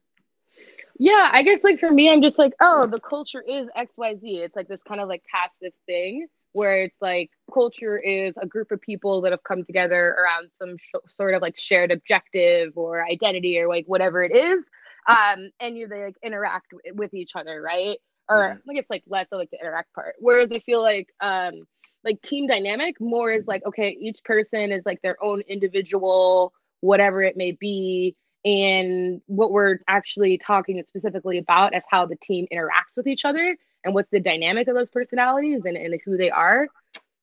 yeah 0.98 1.28
i 1.32 1.42
guess 1.42 1.64
like 1.64 1.80
for 1.80 1.90
me 1.90 2.08
i'm 2.10 2.22
just 2.22 2.38
like 2.38 2.52
oh 2.60 2.86
the 2.86 3.00
culture 3.00 3.42
is 3.42 3.66
xyz 3.76 4.20
it's 4.22 4.54
like 4.54 4.68
this 4.68 4.80
kind 4.86 5.00
of 5.00 5.08
like 5.08 5.22
passive 5.24 5.72
thing 5.86 6.26
where 6.54 6.84
it's 6.84 6.96
like 7.00 7.30
culture 7.52 7.98
is 7.98 8.32
a 8.40 8.46
group 8.46 8.70
of 8.70 8.80
people 8.80 9.20
that 9.20 9.32
have 9.32 9.42
come 9.42 9.64
together 9.64 10.16
around 10.18 10.48
some 10.58 10.76
sh- 10.78 11.10
sort 11.14 11.34
of 11.34 11.42
like 11.42 11.58
shared 11.58 11.90
objective 11.90 12.72
or 12.76 13.04
identity 13.04 13.58
or 13.58 13.68
like 13.68 13.84
whatever 13.86 14.22
it 14.22 14.34
is 14.34 14.64
um 15.08 15.50
and 15.60 15.76
you 15.76 15.86
they 15.86 16.04
like 16.04 16.16
interact 16.22 16.70
w- 16.70 16.94
with 16.94 17.12
each 17.12 17.32
other 17.34 17.60
right? 17.60 17.98
Or 18.28 18.56
mm-hmm. 18.56 18.70
i 18.70 18.74
guess 18.74 18.86
like 18.88 19.02
less 19.06 19.28
of 19.32 19.38
like 19.38 19.50
the 19.50 19.60
interact 19.60 19.92
part. 19.92 20.14
Whereas 20.20 20.50
i 20.52 20.60
feel 20.60 20.80
like 20.80 21.08
um 21.20 21.66
like 22.04 22.22
team 22.22 22.46
dynamic 22.46 23.00
more 23.00 23.32
is 23.32 23.46
like 23.46 23.66
okay 23.66 23.90
each 24.00 24.22
person 24.24 24.72
is 24.72 24.82
like 24.86 25.02
their 25.02 25.22
own 25.22 25.40
individual 25.42 26.52
whatever 26.80 27.22
it 27.22 27.36
may 27.36 27.52
be 27.52 28.14
and 28.44 29.22
what 29.26 29.52
we're 29.52 29.78
actually 29.88 30.36
talking 30.36 30.82
specifically 30.86 31.38
about 31.38 31.74
is 31.74 31.82
how 31.88 32.04
the 32.04 32.16
team 32.16 32.46
interacts 32.52 32.94
with 32.96 33.06
each 33.06 33.24
other 33.24 33.56
and 33.84 33.94
what's 33.94 34.10
the 34.10 34.20
dynamic 34.20 34.68
of 34.68 34.74
those 34.74 34.88
personalities 34.88 35.62
and, 35.64 35.76
and 35.76 35.98
who 36.04 36.16
they 36.16 36.30
are. 36.30 36.66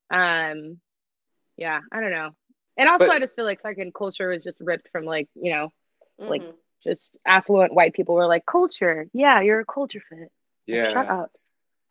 Um, 0.09 0.79
yeah, 1.57 1.79
I 1.91 1.99
don't 1.99 2.11
know. 2.11 2.31
And 2.77 2.89
also, 2.89 3.07
but, 3.07 3.15
I 3.15 3.19
just 3.19 3.35
feel 3.35 3.45
like 3.45 3.61
second 3.61 3.93
culture 3.93 4.29
was 4.29 4.43
just 4.43 4.59
ripped 4.61 4.89
from 4.91 5.05
like, 5.05 5.27
you 5.35 5.51
know, 5.51 5.69
mm-hmm. 6.19 6.29
like 6.29 6.43
just 6.83 7.17
affluent 7.25 7.73
white 7.73 7.93
people 7.93 8.15
were 8.15 8.27
like, 8.27 8.45
culture. 8.45 9.07
Yeah, 9.13 9.41
you're 9.41 9.59
a 9.59 9.65
culture 9.65 10.01
fit. 10.09 10.31
Yeah. 10.67 10.85
Like, 10.85 10.93
shut 10.93 11.09
up. 11.09 11.31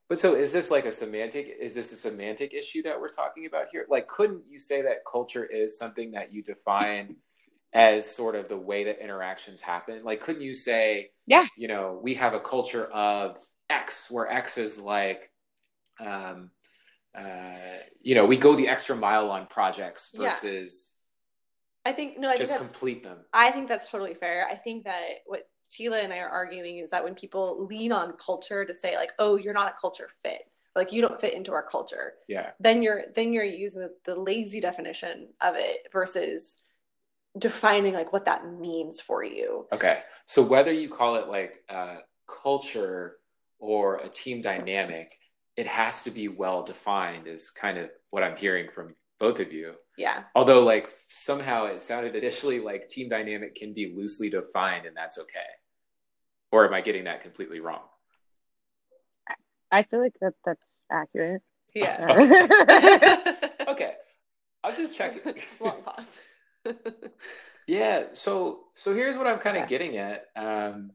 But 0.09 0.19
so 0.19 0.35
is 0.35 0.53
this 0.53 0.73
like 0.73 0.87
a 0.87 0.93
semantic 0.93 1.57
is 1.61 1.75
this 1.75 1.93
a 1.93 1.97
semantic 1.97 2.53
issue 2.53 2.83
that 2.83 3.00
we're 3.00 3.12
talking 3.12 3.47
about 3.47 3.67
here? 3.71 3.87
Like 3.89 4.09
couldn't 4.09 4.43
you 4.49 4.59
say 4.59 4.83
that 4.83 5.05
culture 5.11 5.45
is 5.45 5.79
something 5.79 6.12
that 6.12 6.33
you 6.33 6.43
define 6.43 7.17
as 7.73 8.11
sort 8.11 8.35
of 8.35 8.49
the 8.49 8.57
way 8.57 8.85
that 8.85 9.03
interactions 9.03 9.62
happen. 9.62 10.03
Like, 10.05 10.21
couldn't 10.21 10.43
you 10.43 10.55
say, 10.55 11.11
yeah, 11.27 11.47
you 11.57 11.69
know, 11.69 12.00
we 12.03 12.15
have 12.15 12.35
a 12.35 12.41
culture 12.41 12.87
of 12.87 13.39
X, 13.71 14.11
where 14.11 14.31
X 14.31 14.59
is 14.59 14.81
like, 14.81 15.31
um, 15.99 16.50
uh, 17.17 17.79
you 18.03 18.15
know, 18.15 18.27
we 18.27 18.37
go 18.37 18.55
the 18.55 18.69
extra 18.69 18.97
mile 18.97 19.31
on 19.31 19.47
projects 19.47 20.15
versus. 20.17 20.97
Yeah. 21.85 21.93
I 21.93 21.95
think 21.95 22.19
no, 22.19 22.29
I 22.29 22.37
just 22.37 22.59
complete 22.59 23.03
them. 23.03 23.19
I 23.33 23.50
think 23.50 23.69
that's 23.69 23.89
totally 23.89 24.15
fair. 24.15 24.47
I 24.47 24.55
think 24.55 24.85
that 24.85 25.23
what 25.25 25.49
Tila 25.71 26.05
and 26.05 26.12
I 26.12 26.19
are 26.19 26.29
arguing 26.29 26.79
is 26.79 26.91
that 26.91 27.03
when 27.03 27.15
people 27.15 27.67
lean 27.67 27.91
on 27.91 28.12
culture 28.12 28.67
to 28.67 28.75
say 28.75 28.97
like, 28.97 29.12
"Oh, 29.19 29.37
you're 29.37 29.55
not 29.55 29.73
a 29.73 29.81
culture 29.81 30.11
fit," 30.23 30.43
like 30.77 30.93
you 30.93 31.00
don't 31.00 31.19
fit 31.19 31.33
into 31.33 31.53
our 31.53 31.62
culture, 31.62 32.15
yeah, 32.29 32.50
then 32.61 32.83
you're 32.83 33.05
then 33.17 33.33
you're 33.33 33.45
using 33.45 33.89
the 34.05 34.15
lazy 34.15 34.61
definition 34.61 35.29
of 35.41 35.55
it 35.57 35.89
versus 35.91 36.61
defining 37.39 37.95
like 37.95 38.12
what 38.12 38.27
that 38.27 38.47
means 38.47 39.00
for 39.00 39.25
you. 39.25 39.67
Okay. 39.73 40.00
So 40.27 40.43
whether 40.43 40.73
you 40.73 40.89
call 40.91 41.17
it 41.17 41.29
like 41.29 41.62
uh, 41.69 41.97
culture 42.27 43.20
or 43.61 43.97
a 43.97 44.09
team 44.09 44.43
dynamic, 44.43 45.14
it 45.57 45.67
has 45.67 46.02
to 46.05 46.11
be 46.11 46.29
well 46.29 46.62
defined, 46.62 47.26
is 47.26 47.50
kind 47.50 47.79
of 47.79 47.90
what 48.11 48.23
I'm 48.23 48.37
hearing 48.37 48.71
from 48.71 48.95
both 49.19 49.38
of 49.38 49.52
you. 49.52 49.75
Yeah. 49.97 50.25
Although, 50.35 50.64
like, 50.64 50.90
somehow 51.11 51.67
it 51.67 51.83
sounded 51.83 52.17
initially 52.17 52.61
like 52.61 52.88
team 52.88 53.09
dynamic 53.09 53.55
can 53.55 53.75
be 53.75 53.95
loosely 53.95 54.31
defined 54.31 54.87
and 54.87 54.97
that's 54.97 55.19
okay. 55.19 55.40
Or 56.52 56.67
am 56.67 56.73
I 56.73 56.81
getting 56.81 57.05
that 57.05 57.23
completely 57.23 57.61
wrong? 57.61 57.83
I 59.71 59.85
feel 59.85 60.00
like 60.00 60.14
that 60.21 60.35
that's 60.45 60.64
accurate. 60.90 61.43
Yeah. 61.75 62.07
okay. 63.69 63.95
I'll 64.64 64.76
just 64.76 64.97
check. 64.97 65.25
Long 65.61 65.83
pause. 65.83 66.21
yeah. 67.67 68.05
So 68.14 68.64
so 68.75 68.95
here's 68.95 69.17
what 69.17 69.26
I'm 69.26 69.38
kind 69.38 69.57
of 69.57 69.69
getting 69.69 69.97
at. 69.97 70.26
Um, 70.37 70.90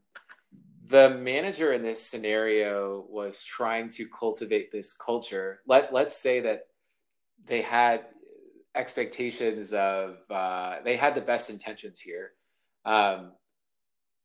the 0.88 1.10
manager 1.10 1.72
in 1.72 1.82
this 1.82 2.02
scenario 2.02 3.04
was 3.08 3.42
trying 3.42 3.88
to 3.90 4.06
cultivate 4.08 4.70
this 4.70 4.96
culture. 4.96 5.60
Let 5.66 5.92
let's 5.92 6.16
say 6.16 6.40
that 6.40 6.66
they 7.44 7.62
had 7.62 8.06
expectations 8.74 9.72
of 9.72 10.18
uh, 10.30 10.76
they 10.84 10.96
had 10.96 11.14
the 11.14 11.20
best 11.20 11.50
intentions 11.50 11.98
here. 11.98 12.32
Um, 12.84 13.32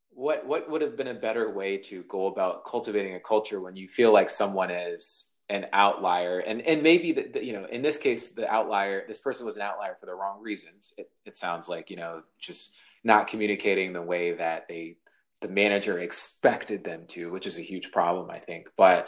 what 0.10 0.46
what 0.46 0.70
would 0.70 0.82
have 0.82 0.98
been 0.98 1.08
a 1.08 1.14
better 1.14 1.52
way 1.52 1.78
to 1.78 2.04
go 2.04 2.28
about 2.28 2.66
cultivating 2.66 3.16
a 3.16 3.20
culture 3.20 3.62
when 3.62 3.76
you 3.76 3.88
feel 3.88 4.12
like 4.12 4.30
someone 4.30 4.70
is 4.70 5.38
an 5.50 5.66
outlier 5.74 6.40
and 6.40 6.62
and 6.62 6.84
maybe 6.84 7.12
the, 7.12 7.44
you 7.44 7.54
know 7.54 7.66
in 7.66 7.82
this 7.82 7.98
case 7.98 8.36
the 8.36 8.50
outlier 8.50 9.04
this 9.08 9.20
person 9.20 9.46
was 9.46 9.56
an 9.56 9.62
outlier 9.62 9.98
for 10.00 10.06
the 10.06 10.14
wrong 10.14 10.42
reasons 10.42 10.94
it, 10.98 11.10
it 11.26 11.36
sounds 11.36 11.68
like 11.68 11.90
you 11.90 11.98
know 11.98 12.22
just 12.40 12.78
not 13.04 13.28
communicating 13.28 13.92
the 13.92 14.02
way 14.02 14.34
that 14.34 14.68
they 14.68 14.96
the 15.42 15.48
manager 15.48 16.00
expected 16.00 16.84
them 16.84 17.06
to 17.08 17.32
which 17.32 17.48
is 17.48 17.58
a 17.58 17.64
huge 17.64 17.92
problem 17.92 18.30
i 18.30 18.40
think 18.40 18.68
but 18.78 19.08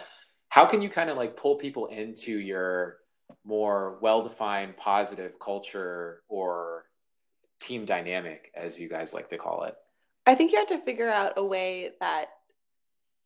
how 0.49 0.65
can 0.65 0.81
you 0.81 0.89
kind 0.89 1.09
of 1.09 1.17
like 1.17 1.37
pull 1.37 1.55
people 1.55 1.87
into 1.87 2.39
your 2.39 2.97
more 3.45 3.97
well-defined 4.01 4.75
positive 4.77 5.33
culture 5.39 6.21
or 6.27 6.85
team 7.61 7.85
dynamic 7.85 8.51
as 8.55 8.79
you 8.79 8.89
guys 8.89 9.13
like 9.13 9.29
to 9.29 9.37
call 9.37 9.63
it 9.63 9.75
i 10.25 10.35
think 10.35 10.51
you 10.51 10.57
have 10.57 10.67
to 10.67 10.81
figure 10.81 11.09
out 11.09 11.33
a 11.37 11.43
way 11.43 11.91
that 11.99 12.27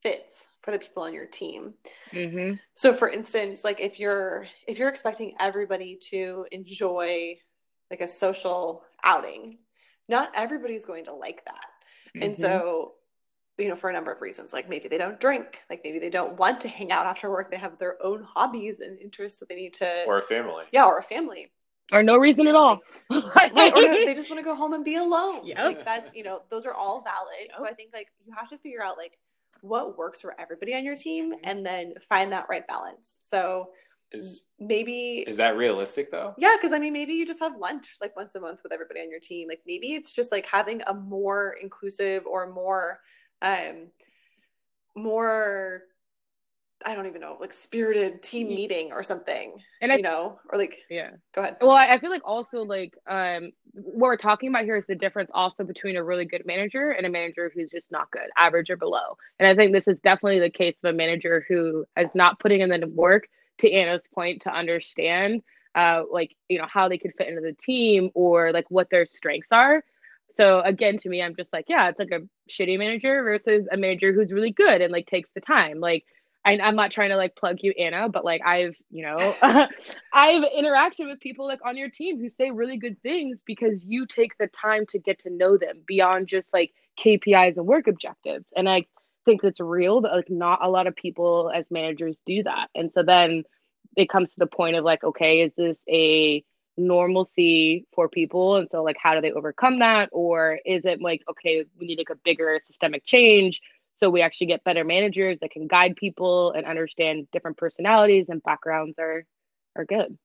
fits 0.04 0.48
for 0.62 0.72
the 0.72 0.80
people 0.80 1.04
on 1.04 1.14
your 1.14 1.26
team. 1.26 1.74
Mm-hmm. 2.12 2.56
So, 2.76 2.94
for 2.94 3.10
instance, 3.10 3.64
like 3.64 3.80
if 3.80 4.00
you're 4.00 4.48
if 4.68 4.78
you're 4.78 4.90
expecting 4.90 5.34
everybody 5.40 5.98
to 6.10 6.46
enjoy 6.52 7.38
like 7.90 8.02
a 8.02 8.08
social 8.08 8.84
outing, 9.04 9.60
not 10.10 10.32
everybody's 10.36 10.86
going 10.86 11.06
to 11.06 11.14
like 11.14 11.44
that. 11.46 11.66
Mm-hmm. 12.18 12.24
And 12.24 12.40
so, 12.40 12.94
you 13.58 13.70
know, 13.70 13.76
for 13.76 13.90
a 13.90 13.94
number 13.94 14.12
of 14.12 14.22
reasons, 14.22 14.54
like 14.54 14.70
maybe 14.70 14.88
they 14.88 14.98
don't 14.98 15.20
drink, 15.20 15.62
like 15.70 15.82
maybe 15.84 16.00
they 16.00 16.10
don't 16.10 16.38
want 16.38 16.62
to 16.62 16.68
hang 16.68 16.92
out 16.92 17.06
after 17.06 17.30
work. 17.30 17.50
They 17.50 17.58
have 17.58 17.78
their 17.80 17.98
own 18.04 18.24
hobbies 18.24 18.80
and 18.80 19.00
interests 19.00 19.40
that 19.40 19.50
they 19.50 19.56
need 19.56 19.74
to, 19.76 20.04
or 20.06 20.20
a 20.20 20.24
family, 20.24 20.66
yeah, 20.72 20.86
or 20.86 21.00
a 21.00 21.04
family, 21.04 21.52
or 21.92 22.04
no 22.04 22.18
reason 22.18 22.48
at 22.48 22.56
all. 22.56 22.82
right, 23.12 23.52
or 23.52 24.06
they 24.06 24.14
just 24.16 24.30
want 24.30 24.40
to 24.40 24.44
go 24.44 24.56
home 24.56 24.74
and 24.74 24.84
be 24.84 24.96
alone. 24.96 25.46
Yeah, 25.46 25.64
like 25.64 25.86
that's 25.86 26.14
you 26.14 26.24
know, 26.24 26.42
those 26.50 26.66
are 26.66 26.74
all 26.74 27.02
valid. 27.02 27.48
Yep. 27.48 27.58
So 27.58 27.66
I 27.66 27.74
think 27.74 27.92
like 27.94 28.10
you 28.26 28.34
have 28.36 28.50
to 28.50 28.58
figure 28.58 28.84
out 28.84 28.98
like 28.98 29.18
what 29.62 29.98
works 29.98 30.22
for 30.22 30.40
everybody 30.40 30.76
on 30.76 30.84
your 30.84 30.96
team 30.96 31.32
mm-hmm. 31.32 31.40
and 31.44 31.66
then 31.66 31.94
find 32.10 32.32
that 32.32 32.48
right 32.50 32.68
balance. 32.68 33.20
So 33.22 33.70
is 34.12 34.52
maybe 34.60 35.26
is 35.28 35.38
that 35.38 35.58
realistic 35.58 36.12
though? 36.12 36.34
Yeah, 36.38 36.56
because 36.56 36.72
I 36.72 36.80
mean 36.80 36.94
maybe 36.94 37.14
you 37.14 37.26
just 37.26 37.40
have 37.40 37.58
lunch 37.58 37.98
like 38.02 38.16
once 38.16 38.36
a 38.36 38.40
month 38.40 38.62
with 38.64 38.72
everybody 38.72 39.02
on 39.02 39.10
your 39.10 39.20
team. 39.20 39.48
Like 39.50 39.62
maybe 39.68 39.94
it's 39.94 40.14
just 40.14 40.32
like 40.32 40.46
having 40.46 40.82
a 40.88 40.94
more 40.94 41.56
inclusive 41.62 42.26
or 42.26 42.52
more 42.52 43.00
um 43.42 43.88
more 44.96 45.84
I 46.86 46.94
don't 46.94 47.08
even 47.08 47.22
know, 47.22 47.38
like 47.40 47.54
spirited 47.54 48.22
team 48.22 48.50
meeting 48.50 48.92
or 48.92 49.02
something. 49.02 49.60
And 49.82 49.92
I, 49.92 49.96
you 49.96 50.04
know, 50.04 50.40
or 50.52 50.60
like 50.60 50.78
yeah. 50.90 51.12
Go 51.34 51.42
ahead. 51.42 51.58
Well, 51.60 51.72
I 51.72 52.00
feel 52.00 52.12
like 52.12 52.22
also 52.24 52.64
like 52.64 52.94
um 53.08 53.52
what 53.74 54.08
we're 54.08 54.18
talking 54.18 54.50
about 54.50 54.64
here 54.64 54.78
is 54.78 54.86
the 54.88 54.96
difference 54.96 55.30
also 55.34 55.64
between 55.64 55.98
a 55.98 56.04
really 56.04 56.26
good 56.26 56.46
manager 56.46 56.92
and 56.92 57.06
a 57.06 57.10
manager 57.10 57.52
who's 57.54 57.72
just 57.72 57.92
not 57.92 58.10
good, 58.12 58.30
average 58.38 58.70
or 58.70 58.78
below. 58.78 59.18
And 59.40 59.48
I 59.48 59.56
think 59.56 59.74
this 59.74 59.88
is 59.88 59.98
definitely 60.04 60.40
the 60.40 60.50
case 60.50 60.76
of 60.84 60.94
a 60.94 60.98
manager 60.98 61.46
who 61.50 61.86
is 61.98 62.10
not 62.14 62.40
putting 62.40 62.62
in 62.62 62.70
the 62.70 62.88
work 62.88 63.28
to 63.60 63.72
Anna's 63.72 64.08
point 64.14 64.44
to 64.44 64.54
understand 64.54 65.44
uh 65.76 66.04
like 66.12 66.36
you 66.50 66.58
know 66.58 66.68
how 66.72 66.88
they 66.88 66.98
could 66.98 67.14
fit 67.18 67.28
into 67.28 67.42
the 67.42 67.54
team 67.54 68.10
or 68.14 68.52
like 68.52 68.66
what 68.70 68.90
their 68.90 69.06
strengths 69.06 69.52
are. 69.52 69.84
So 70.36 70.62
again, 70.62 70.98
to 71.00 71.10
me, 71.10 71.22
I'm 71.24 71.36
just 71.36 71.52
like, 71.52 71.66
yeah, 71.68 71.90
it's 71.90 71.98
like 71.98 72.12
a 72.12 72.22
shitty 72.50 72.78
manager 72.78 73.24
versus 73.24 73.68
a 73.72 73.78
manager 73.78 74.14
who's 74.14 74.32
really 74.32 74.52
good 74.52 74.82
and 74.82 74.92
like 74.92 75.08
takes 75.08 75.30
the 75.34 75.42
time. 75.42 75.80
Like 75.80 76.06
I, 76.48 76.60
I'm 76.60 76.78
not 76.78 76.92
trying 76.92 77.10
to 77.10 77.18
like 77.18 77.36
plug 77.36 77.58
you, 77.62 77.74
Anna, 77.78 78.08
but 78.08 78.24
like 78.24 78.42
I've, 78.46 78.76
you 78.90 79.04
know, 79.04 79.18
I've 80.14 80.44
interacted 80.44 81.08
with 81.08 81.20
people 81.20 81.46
like 81.46 81.60
on 81.66 81.76
your 81.76 81.90
team 81.90 82.20
who 82.20 82.30
say 82.30 82.52
really 82.52 82.78
good 82.78 83.02
things 83.02 83.42
because 83.46 83.84
you 83.84 84.06
take 84.06 84.38
the 84.38 84.48
time 84.48 84.86
to 84.90 85.00
get 85.00 85.20
to 85.24 85.30
know 85.30 85.58
them 85.58 85.80
beyond 85.86 86.28
just 86.28 86.54
like 86.54 86.72
KPIs 87.00 87.58
and 87.58 87.66
work 87.66 87.88
objectives. 87.88 88.48
And 88.56 88.70
I 88.70 88.86
think 89.28 89.44
it's 89.44 89.60
real 89.60 90.02
that 90.02 90.14
like 90.14 90.30
not 90.30 90.60
a 90.64 90.70
lot 90.70 90.88
of 90.88 90.96
people 90.96 91.52
as 91.54 91.66
managers 91.70 92.16
do 92.26 92.42
that. 92.44 92.70
And 92.74 92.92
so 92.92 93.04
then 93.04 93.44
it 93.96 94.10
comes 94.10 94.32
to 94.32 94.40
the 94.40 94.48
point 94.48 94.76
of 94.76 94.84
like, 94.84 95.04
okay, 95.04 95.42
is 95.42 95.52
this 95.56 95.78
a 95.88 96.44
normalcy 96.78 97.86
for 97.94 98.10
people? 98.10 98.56
And 98.56 98.70
so 98.70 98.84
like 98.84 98.98
how 99.02 99.14
do 99.14 99.22
they 99.22 99.32
overcome 99.32 99.80
that? 99.80 100.10
Or 100.12 100.60
is 100.66 100.86
it 100.86 101.02
like, 101.02 101.22
okay, 101.30 101.66
we 101.80 101.86
need 101.86 102.00
like 102.00 102.10
a 102.10 102.20
bigger 102.24 102.60
systemic 102.66 103.06
change? 103.06 103.62
so 103.98 104.12
we 104.12 104.22
actually 104.22 104.48
get 104.48 104.64
better 104.64 104.84
managers 104.84 105.40
that 105.42 105.52
can 105.52 105.68
guide 105.68 105.96
people 105.96 106.52
and 106.52 106.66
understand 106.66 107.28
different 107.34 107.58
personalities 107.58 108.28
and 108.30 108.42
backgrounds 108.44 108.98
are 108.98 109.26
are 109.76 109.86
good 109.86 110.18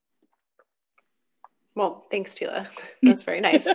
well 1.75 2.07
thanks 2.11 2.35
tila 2.35 2.67
that's 3.03 3.25
very 3.25 3.41
nice 3.41 3.67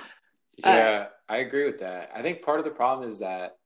yeah 0.56 1.06
uh, 1.06 1.08
i 1.28 1.38
agree 1.38 1.64
with 1.64 1.80
that 1.80 2.10
i 2.14 2.22
think 2.22 2.42
part 2.42 2.58
of 2.58 2.64
the 2.64 2.70
problem 2.70 3.08
is 3.08 3.20
that 3.20 3.56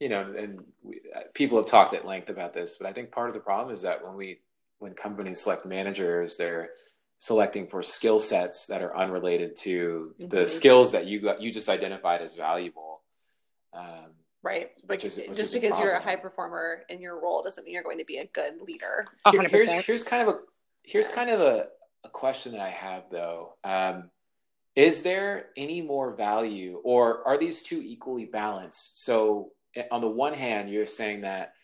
you 0.00 0.08
know 0.08 0.22
and 0.36 0.62
we, 0.82 1.00
uh, 1.14 1.20
people 1.34 1.58
have 1.58 1.66
talked 1.66 1.94
at 1.94 2.04
length 2.04 2.28
about 2.28 2.54
this 2.54 2.76
but 2.76 2.86
i 2.86 2.92
think 2.92 3.10
part 3.10 3.28
of 3.28 3.34
the 3.34 3.40
problem 3.40 3.72
is 3.72 3.82
that 3.82 4.04
when 4.04 4.14
we 4.14 4.40
when 4.78 4.92
companies 4.92 5.40
select 5.40 5.66
managers 5.66 6.36
they're 6.36 6.70
selecting 7.18 7.66
for 7.66 7.82
skill 7.82 8.20
sets 8.20 8.66
that 8.66 8.82
are 8.82 8.96
unrelated 8.96 9.56
to 9.56 10.14
mm-hmm. 10.20 10.28
the 10.28 10.48
skills 10.48 10.92
that 10.92 11.06
you 11.06 11.20
got 11.20 11.40
you 11.40 11.52
just 11.52 11.68
identified 11.68 12.20
as 12.20 12.34
valuable 12.34 13.00
um, 13.72 14.12
right? 14.46 14.70
Like 14.88 15.04
is, 15.04 15.20
just 15.34 15.52
because 15.52 15.78
you're 15.78 15.92
a 15.92 16.02
high 16.02 16.16
performer 16.16 16.84
in 16.88 17.00
your 17.00 17.20
role 17.20 17.42
doesn't 17.42 17.64
mean 17.64 17.74
you're 17.74 17.82
going 17.82 17.98
to 17.98 18.04
be 18.04 18.18
a 18.18 18.26
good 18.26 18.60
leader. 18.62 19.08
Here, 19.30 19.42
here's 19.48 19.72
here's 19.72 20.02
kind 20.02 20.22
of 20.22 20.34
a 20.34 20.38
here's 20.82 21.08
kind 21.08 21.30
of 21.30 21.40
a, 21.40 21.66
a 22.04 22.08
question 22.08 22.52
that 22.52 22.60
I 22.60 22.70
have 22.70 23.04
though. 23.10 23.56
Um, 23.64 24.10
is 24.74 25.02
there 25.02 25.46
any 25.56 25.80
more 25.80 26.14
value, 26.14 26.80
or 26.84 27.26
are 27.26 27.38
these 27.38 27.62
two 27.62 27.82
equally 27.82 28.26
balanced? 28.26 29.04
So 29.04 29.52
on 29.90 30.00
the 30.00 30.08
one 30.08 30.34
hand, 30.34 30.70
you're 30.70 30.86
saying 30.86 31.22
that 31.22 31.54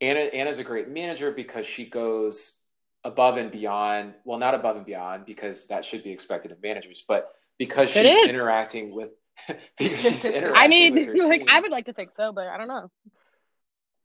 Anna 0.00 0.20
Anna's 0.20 0.58
a 0.58 0.64
great 0.64 0.88
manager 0.88 1.30
because 1.30 1.66
she 1.66 1.86
goes 1.86 2.62
above 3.04 3.36
and 3.36 3.50
beyond. 3.50 4.14
Well, 4.24 4.38
not 4.38 4.54
above 4.54 4.76
and 4.76 4.86
beyond 4.86 5.26
because 5.26 5.68
that 5.68 5.84
should 5.84 6.04
be 6.04 6.10
expected 6.10 6.52
of 6.52 6.62
managers, 6.62 7.04
but 7.06 7.32
because 7.58 7.90
she's 7.90 8.28
interacting 8.28 8.94
with 8.94 9.10
I 9.80 10.68
mean, 10.68 11.16
like 11.28 11.44
I 11.48 11.60
would 11.60 11.70
like 11.70 11.86
to 11.86 11.92
think 11.92 12.12
so, 12.14 12.32
but 12.32 12.48
I 12.48 12.56
don't 12.58 12.68
know. 12.68 12.90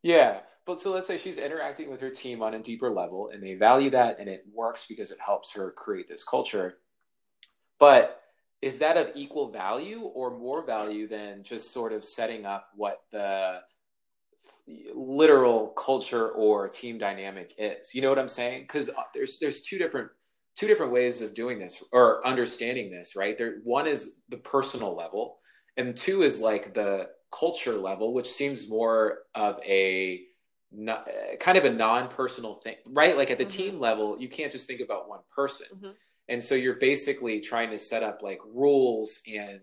Yeah, 0.04 0.40
but 0.66 0.80
so 0.80 0.94
let's 0.94 1.08
say 1.08 1.18
she's 1.18 1.38
interacting 1.38 1.90
with 1.90 2.02
her 2.02 2.10
team 2.10 2.42
on 2.42 2.54
a 2.54 2.60
deeper 2.60 2.90
level, 2.90 3.30
and 3.34 3.44
they 3.44 3.56
value 3.56 3.90
that, 3.92 4.20
and 4.20 4.30
it 4.30 4.46
works 4.54 4.86
because 4.88 5.12
it 5.12 5.20
helps 5.24 5.54
her 5.56 5.72
create 5.72 6.08
this 6.08 6.24
culture. 6.24 6.78
But 7.80 8.21
is 8.62 8.80
that 8.80 8.98
of 8.98 9.12
equal 9.16 9.52
value 9.52 10.02
or 10.02 10.38
more 10.38 10.66
value 10.66 11.08
than 11.08 11.44
just 11.44 11.72
sort 11.72 11.94
of 11.94 12.06
setting 12.06 12.46
up 12.46 12.70
what 12.76 13.02
the 13.12 13.62
literal 14.94 15.70
culture 15.70 16.30
or 16.30 16.70
team 16.70 16.98
dynamic 16.98 17.54
is? 17.58 17.94
You 17.96 18.02
know 18.02 18.10
what 18.10 18.20
I'm 18.20 18.30
saying? 18.30 18.64
Because 18.64 18.90
uh, 18.90 19.04
there's 19.14 19.40
there's 19.40 19.64
two 19.64 19.78
different 19.78 20.10
two 20.56 20.68
different 20.68 20.92
ways 20.92 21.22
of 21.22 21.34
doing 21.34 21.58
this 21.58 21.84
or 21.92 22.26
understanding 22.26 22.92
this, 22.92 23.16
right? 23.16 23.38
There 23.38 23.58
one 23.64 23.88
is 23.88 24.24
the 24.30 24.38
personal 24.38 24.96
level, 24.96 25.40
and 25.78 25.96
two 25.96 26.22
is 26.22 26.42
like 26.42 26.74
the 26.74 27.10
culture 27.38 27.78
level, 27.78 28.14
which 28.14 28.30
seems 28.30 28.70
more 28.70 29.20
of 29.34 29.60
a 29.66 30.24
not, 30.72 31.08
kind 31.40 31.58
of 31.58 31.66
a 31.66 31.70
non-personal 31.70 32.56
thing, 32.56 32.76
right? 32.88 33.18
Like 33.18 33.32
at 33.32 33.38
the 33.38 33.46
mm-hmm. 33.46 33.58
team 33.58 33.80
level, 33.80 34.18
you 34.20 34.30
can't 34.30 34.52
just 34.52 34.68
think 34.68 34.82
about 34.82 35.10
one 35.10 35.20
person. 35.36 35.68
Mm-hmm. 35.76 35.92
And 36.30 36.44
so 36.44 36.56
you're 36.56 36.76
basically 36.76 37.42
trying 37.42 37.72
to 37.72 37.80
set 37.80 38.04
up 38.04 38.22
like 38.22 38.40
rules 38.54 39.22
and 39.28 39.62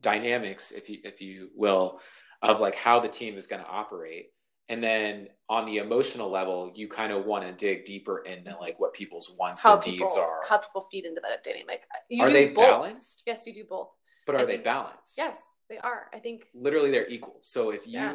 dynamics, 0.00 0.72
if 0.72 0.88
you 0.88 0.98
if 1.04 1.20
you 1.20 1.50
will, 1.54 2.00
of 2.42 2.60
like 2.60 2.74
how 2.74 3.00
the 3.00 3.08
team 3.08 3.36
is 3.36 3.46
going 3.46 3.62
to 3.62 3.68
operate 3.68 4.26
and 4.68 4.82
then 4.82 5.28
on 5.48 5.64
the 5.64 5.76
emotional 5.76 6.28
level 6.28 6.72
you 6.74 6.88
kind 6.88 7.12
of 7.12 7.24
want 7.24 7.44
to 7.44 7.52
dig 7.52 7.84
deeper 7.84 8.18
into 8.24 8.54
like 8.58 8.78
what 8.80 8.92
people's 8.92 9.36
wants 9.38 9.62
how 9.62 9.74
and 9.74 9.84
people, 9.84 10.08
needs 10.08 10.18
are 10.18 10.40
how 10.48 10.58
people 10.58 10.88
feed 10.90 11.04
into 11.04 11.20
that 11.22 11.44
dynamic 11.44 11.84
you 12.10 12.20
are 12.20 12.28
they 12.28 12.46
both. 12.48 12.56
balanced 12.56 13.22
yes 13.28 13.46
you 13.46 13.54
do 13.54 13.62
both 13.62 13.90
but 14.26 14.34
are 14.34 14.44
they 14.44 14.56
balanced 14.56 15.14
yes 15.16 15.40
they 15.70 15.78
are 15.78 16.06
i 16.12 16.18
think 16.18 16.46
literally 16.52 16.90
they're 16.90 17.06
equal 17.06 17.38
so 17.42 17.70
if 17.70 17.86
you 17.86 17.92
yeah. 17.92 18.14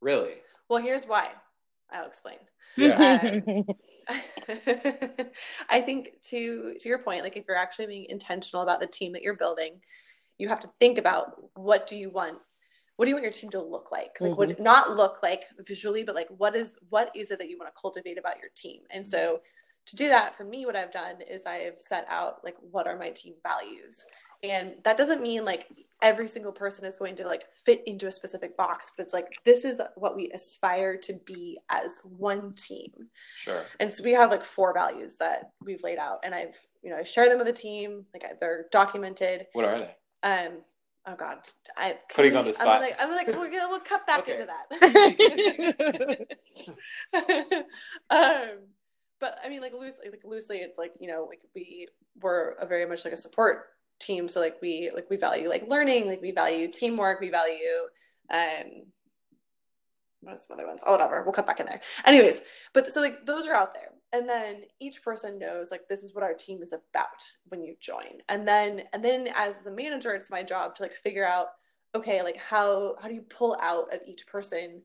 really 0.00 0.34
Well, 0.68 0.82
here's 0.82 1.06
why. 1.06 1.28
I'll 1.90 2.06
explain. 2.06 2.38
Yeah. 2.76 3.40
Um, 3.56 3.66
I 5.68 5.80
think 5.80 6.10
to 6.30 6.74
to 6.78 6.88
your 6.88 6.98
point, 6.98 7.22
like 7.22 7.36
if 7.36 7.44
you're 7.46 7.56
actually 7.56 7.86
being 7.86 8.06
intentional 8.08 8.62
about 8.62 8.80
the 8.80 8.86
team 8.86 9.12
that 9.12 9.22
you're 9.22 9.36
building, 9.36 9.80
you 10.38 10.48
have 10.48 10.60
to 10.60 10.70
think 10.80 10.98
about 10.98 11.34
what 11.54 11.86
do 11.86 11.96
you 11.96 12.10
want 12.10 12.38
what 12.96 13.06
do 13.06 13.08
you 13.08 13.16
want 13.16 13.24
your 13.24 13.32
team 13.32 13.50
to 13.50 13.60
look 13.60 13.90
like? 13.90 14.12
Like 14.20 14.32
mm-hmm. 14.32 14.38
what 14.38 14.60
not 14.60 14.96
look 14.96 15.18
like 15.22 15.44
visually 15.66 16.04
but 16.04 16.14
like 16.14 16.28
what 16.36 16.54
is 16.54 16.72
what 16.90 17.10
is 17.14 17.30
it 17.30 17.38
that 17.38 17.48
you 17.48 17.58
want 17.58 17.74
to 17.74 17.80
cultivate 17.80 18.18
about 18.18 18.38
your 18.38 18.50
team? 18.54 18.82
And 18.90 19.08
so 19.08 19.40
to 19.86 19.96
do 19.96 20.08
that 20.08 20.36
for 20.36 20.44
me 20.44 20.66
what 20.66 20.76
i've 20.76 20.92
done 20.92 21.16
is 21.20 21.46
i've 21.46 21.78
set 21.78 22.06
out 22.08 22.42
like 22.44 22.56
what 22.70 22.86
are 22.86 22.98
my 22.98 23.10
team 23.10 23.34
values 23.42 24.04
and 24.50 24.74
that 24.84 24.96
doesn't 24.96 25.22
mean 25.22 25.44
like 25.44 25.66
every 26.02 26.28
single 26.28 26.52
person 26.52 26.84
is 26.84 26.96
going 26.96 27.16
to 27.16 27.26
like 27.26 27.50
fit 27.52 27.82
into 27.86 28.06
a 28.06 28.12
specific 28.12 28.56
box 28.56 28.92
but 28.96 29.02
it's 29.02 29.14
like 29.14 29.32
this 29.44 29.64
is 29.64 29.80
what 29.96 30.14
we 30.14 30.30
aspire 30.32 30.96
to 30.96 31.14
be 31.24 31.58
as 31.70 31.98
one 32.04 32.52
team. 32.52 32.92
Sure. 33.40 33.62
And 33.80 33.90
so 33.90 34.04
we 34.04 34.12
have 34.12 34.30
like 34.30 34.44
four 34.44 34.74
values 34.74 35.16
that 35.18 35.52
we've 35.64 35.82
laid 35.82 35.98
out 35.98 36.18
and 36.24 36.34
i've 36.34 36.58
you 36.82 36.90
know 36.90 36.96
i 36.96 37.02
share 37.02 37.28
them 37.28 37.38
with 37.38 37.46
the 37.46 37.52
team 37.52 38.04
like 38.12 38.24
they're 38.40 38.66
documented. 38.70 39.46
What 39.52 39.64
are 39.64 39.78
they? 39.78 39.94
Um 40.22 40.58
oh 41.06 41.16
god. 41.16 41.38
I 41.76 41.98
putting 42.14 42.32
we, 42.32 42.38
on 42.38 42.44
the 42.44 42.52
spot 42.52 42.76
i'm 42.76 42.82
like, 42.82 42.96
I'm 43.00 43.10
like 43.10 43.28
we're 43.28 43.50
gonna, 43.50 43.68
we'll 43.68 43.80
cut 43.80 44.06
back 44.06 44.28
into 44.28 44.46
that. 44.46 44.66
Um 48.10 48.48
but 49.20 49.38
i 49.44 49.48
mean 49.48 49.60
like 49.60 49.72
loosely 49.72 50.10
like 50.10 50.22
loosely 50.24 50.58
it's 50.58 50.76
like 50.76 50.92
you 51.00 51.08
know 51.08 51.26
like 51.28 51.40
we 51.54 51.88
were 52.20 52.56
a 52.60 52.66
very 52.66 52.84
much 52.86 53.04
like 53.04 53.14
a 53.14 53.16
support 53.16 53.68
team 54.04 54.28
so 54.28 54.40
like 54.40 54.56
we 54.60 54.90
like 54.94 55.08
we 55.10 55.16
value 55.16 55.48
like 55.48 55.68
learning 55.68 56.06
like 56.06 56.22
we 56.22 56.32
value 56.32 56.68
teamwork 56.68 57.20
we 57.20 57.30
value 57.30 57.88
um 58.30 58.84
what 60.24 60.34
are 60.34 60.38
some 60.38 60.58
other 60.58 60.66
ones? 60.66 60.82
Oh 60.86 60.92
whatever 60.92 61.22
we'll 61.22 61.32
cut 61.32 61.46
back 61.46 61.60
in 61.60 61.66
there. 61.66 61.80
Anyways 62.04 62.40
but 62.72 62.90
so 62.92 63.00
like 63.00 63.24
those 63.26 63.46
are 63.46 63.54
out 63.54 63.74
there. 63.74 63.90
And 64.12 64.28
then 64.28 64.62
each 64.80 65.02
person 65.02 65.38
knows 65.38 65.70
like 65.70 65.82
this 65.88 66.02
is 66.02 66.14
what 66.14 66.24
our 66.24 66.34
team 66.34 66.62
is 66.62 66.72
about 66.72 67.22
when 67.48 67.62
you 67.62 67.74
join. 67.80 68.20
And 68.28 68.46
then 68.46 68.82
and 68.92 69.04
then 69.04 69.28
as 69.34 69.62
the 69.62 69.70
manager 69.70 70.14
it's 70.14 70.30
my 70.30 70.42
job 70.42 70.76
to 70.76 70.82
like 70.82 70.94
figure 70.94 71.26
out 71.26 71.48
okay 71.94 72.22
like 72.22 72.36
how 72.36 72.96
how 73.00 73.08
do 73.08 73.14
you 73.14 73.22
pull 73.22 73.56
out 73.60 73.92
of 73.92 74.00
each 74.06 74.26
person 74.26 74.82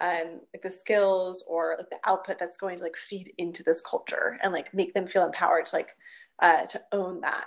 um 0.00 0.40
like 0.54 0.62
the 0.62 0.70
skills 0.70 1.44
or 1.46 1.76
like 1.78 1.90
the 1.90 1.98
output 2.04 2.38
that's 2.38 2.58
going 2.58 2.78
to 2.78 2.84
like 2.84 2.96
feed 2.96 3.32
into 3.38 3.62
this 3.62 3.80
culture 3.80 4.38
and 4.42 4.52
like 4.52 4.72
make 4.72 4.94
them 4.94 5.06
feel 5.06 5.24
empowered 5.24 5.66
to 5.66 5.76
like 5.76 5.90
uh 6.40 6.66
to 6.66 6.80
own 6.92 7.20
that 7.20 7.46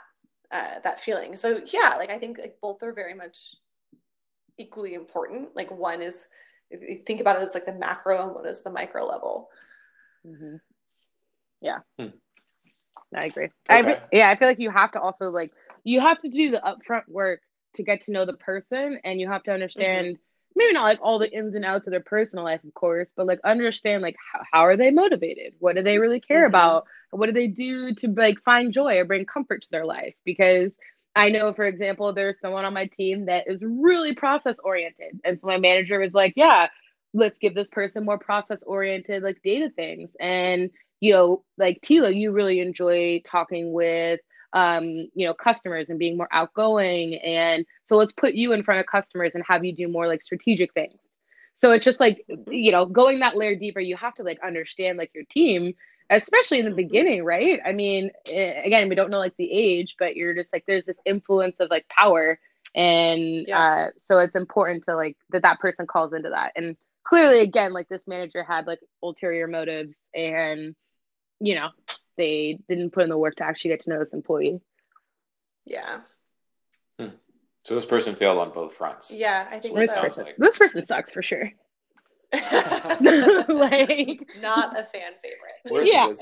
uh, 0.51 0.79
that 0.83 0.99
feeling. 0.99 1.35
So 1.35 1.61
yeah, 1.67 1.95
like 1.97 2.09
I 2.09 2.17
think 2.17 2.37
like 2.37 2.57
both 2.61 2.83
are 2.83 2.93
very 2.93 3.13
much 3.13 3.55
equally 4.57 4.93
important. 4.93 5.55
Like 5.55 5.71
one 5.71 6.01
is 6.01 6.27
if 6.69 6.81
you 6.81 7.03
think 7.05 7.21
about 7.21 7.37
it 7.37 7.43
as 7.43 7.53
like 7.53 7.65
the 7.65 7.73
macro 7.73 8.23
and 8.23 8.35
one 8.35 8.47
is 8.47 8.61
the 8.61 8.71
micro 8.71 9.05
level. 9.05 9.49
Mm-hmm. 10.25 10.55
Yeah, 11.61 11.79
hmm. 11.97 12.07
I 13.15 13.25
agree. 13.25 13.49
Okay. 13.71 13.93
I, 13.93 14.01
yeah, 14.11 14.29
I 14.29 14.35
feel 14.35 14.47
like 14.47 14.59
you 14.59 14.71
have 14.71 14.91
to 14.93 15.01
also 15.01 15.29
like 15.29 15.51
you 15.83 15.99
have 16.01 16.21
to 16.21 16.29
do 16.29 16.51
the 16.51 16.61
upfront 16.65 17.07
work 17.07 17.41
to 17.75 17.83
get 17.83 18.01
to 18.01 18.11
know 18.11 18.25
the 18.25 18.33
person, 18.33 18.99
and 19.03 19.19
you 19.19 19.27
have 19.27 19.43
to 19.43 19.51
understand. 19.51 20.07
Mm-hmm. 20.07 20.21
Maybe 20.55 20.73
not 20.73 20.83
like 20.83 20.99
all 21.01 21.19
the 21.19 21.31
ins 21.31 21.55
and 21.55 21.65
outs 21.65 21.87
of 21.87 21.91
their 21.91 22.01
personal 22.01 22.45
life, 22.45 22.63
of 22.63 22.73
course, 22.73 23.11
but 23.15 23.25
like 23.25 23.39
understand 23.43 24.01
like 24.01 24.15
how, 24.31 24.41
how 24.51 24.61
are 24.61 24.77
they 24.77 24.91
motivated? 24.91 25.53
What 25.59 25.75
do 25.75 25.83
they 25.83 25.97
really 25.97 26.19
care 26.19 26.41
mm-hmm. 26.41 26.55
about? 26.55 26.85
what 27.11 27.25
do 27.27 27.33
they 27.33 27.47
do 27.47 27.93
to 27.93 28.07
like 28.07 28.41
find 28.43 28.73
joy 28.73 28.97
or 28.97 29.05
bring 29.05 29.25
comfort 29.25 29.61
to 29.61 29.67
their 29.69 29.85
life 29.85 30.15
because 30.25 30.71
I 31.15 31.29
know, 31.29 31.53
for 31.53 31.65
example, 31.65 32.13
there's 32.13 32.39
someone 32.39 32.63
on 32.63 32.73
my 32.73 32.85
team 32.87 33.25
that 33.25 33.49
is 33.49 33.59
really 33.61 34.15
process 34.15 34.57
oriented. 34.63 35.19
And 35.25 35.37
so 35.37 35.45
my 35.45 35.57
manager 35.57 35.99
was 35.99 36.13
like, 36.13 36.33
yeah, 36.37 36.69
let's 37.13 37.37
give 37.37 37.53
this 37.53 37.67
person 37.67 38.05
more 38.05 38.17
process 38.17 38.63
oriented, 38.63 39.21
like 39.21 39.41
data 39.43 39.69
things. 39.75 40.09
And, 40.21 40.69
you 41.01 41.11
know, 41.11 41.43
like 41.57 41.81
Tila, 41.81 42.15
you 42.15 42.31
really 42.31 42.61
enjoy 42.61 43.21
talking 43.25 43.73
with, 43.73 44.21
um, 44.53 44.83
you 45.15 45.25
know, 45.25 45.33
customers 45.33 45.87
and 45.89 45.99
being 45.99 46.17
more 46.17 46.29
outgoing. 46.31 47.15
And 47.15 47.65
so 47.83 47.95
let's 47.97 48.11
put 48.11 48.33
you 48.33 48.53
in 48.53 48.63
front 48.63 48.79
of 48.79 48.85
customers 48.85 49.33
and 49.35 49.43
have 49.47 49.63
you 49.63 49.73
do 49.73 49.87
more 49.87 50.07
like 50.07 50.21
strategic 50.21 50.73
things. 50.73 50.97
So 51.53 51.71
it's 51.71 51.85
just 51.85 51.99
like, 51.99 52.25
you 52.47 52.71
know, 52.71 52.85
going 52.85 53.19
that 53.19 53.37
layer 53.37 53.55
deeper, 53.55 53.79
you 53.79 53.95
have 53.97 54.15
to 54.15 54.23
like 54.23 54.39
understand 54.43 54.97
like 54.97 55.11
your 55.13 55.25
team 55.25 55.73
especially 56.11 56.59
in 56.59 56.65
the 56.65 56.71
beginning, 56.71 57.23
right? 57.23 57.59
I 57.65 57.71
mean, 57.71 58.11
eh, 58.29 58.61
again, 58.63 58.89
we 58.89 58.95
don't 58.95 59.09
know 59.09 59.17
like 59.17 59.35
the 59.37 59.51
age, 59.51 59.95
but 59.97 60.15
you're 60.15 60.35
just 60.35 60.51
like 60.51 60.65
there's 60.67 60.85
this 60.85 60.99
influence 61.05 61.55
of 61.59 61.71
like 61.71 61.87
power, 61.87 62.37
and 62.75 63.45
yeah. 63.47 63.87
uh, 63.87 63.87
so 63.97 64.19
it's 64.19 64.35
important 64.35 64.83
to 64.83 64.95
like 64.95 65.17
that 65.29 65.41
that 65.43 65.59
person 65.59 65.87
calls 65.87 66.13
into 66.13 66.29
that. 66.29 66.51
And 66.55 66.75
clearly, 67.03 67.39
again, 67.39 67.71
like 67.71 67.87
this 67.87 68.05
manager 68.07 68.43
had 68.43 68.67
like 68.67 68.79
ulterior 69.01 69.47
motives, 69.47 69.95
and 70.13 70.75
you 71.39 71.55
know 71.55 71.69
they 72.21 72.59
didn't 72.69 72.91
put 72.91 73.03
in 73.03 73.09
the 73.09 73.17
work 73.17 73.35
to 73.37 73.43
actually 73.43 73.71
get 73.71 73.83
to 73.83 73.89
know 73.89 73.99
this 73.99 74.13
employee. 74.13 74.61
Yeah. 75.65 76.01
Hmm. 76.99 77.07
So 77.63 77.73
this 77.75 77.85
person 77.85 78.13
failed 78.15 78.37
on 78.37 78.51
both 78.51 78.75
fronts. 78.75 79.11
Yeah, 79.11 79.47
I 79.49 79.59
think 79.59 79.75
this 79.75 79.93
so. 79.93 80.01
Person, 80.01 80.27
this 80.37 80.57
person 80.57 80.85
sucks 80.85 81.13
for 81.13 81.23
sure. 81.23 81.51
like 82.33 84.27
not 84.41 84.79
a 84.79 84.83
fan 84.83 85.13
favorite. 85.21 85.59
Where's 85.67 85.89
yeah. 85.91 86.13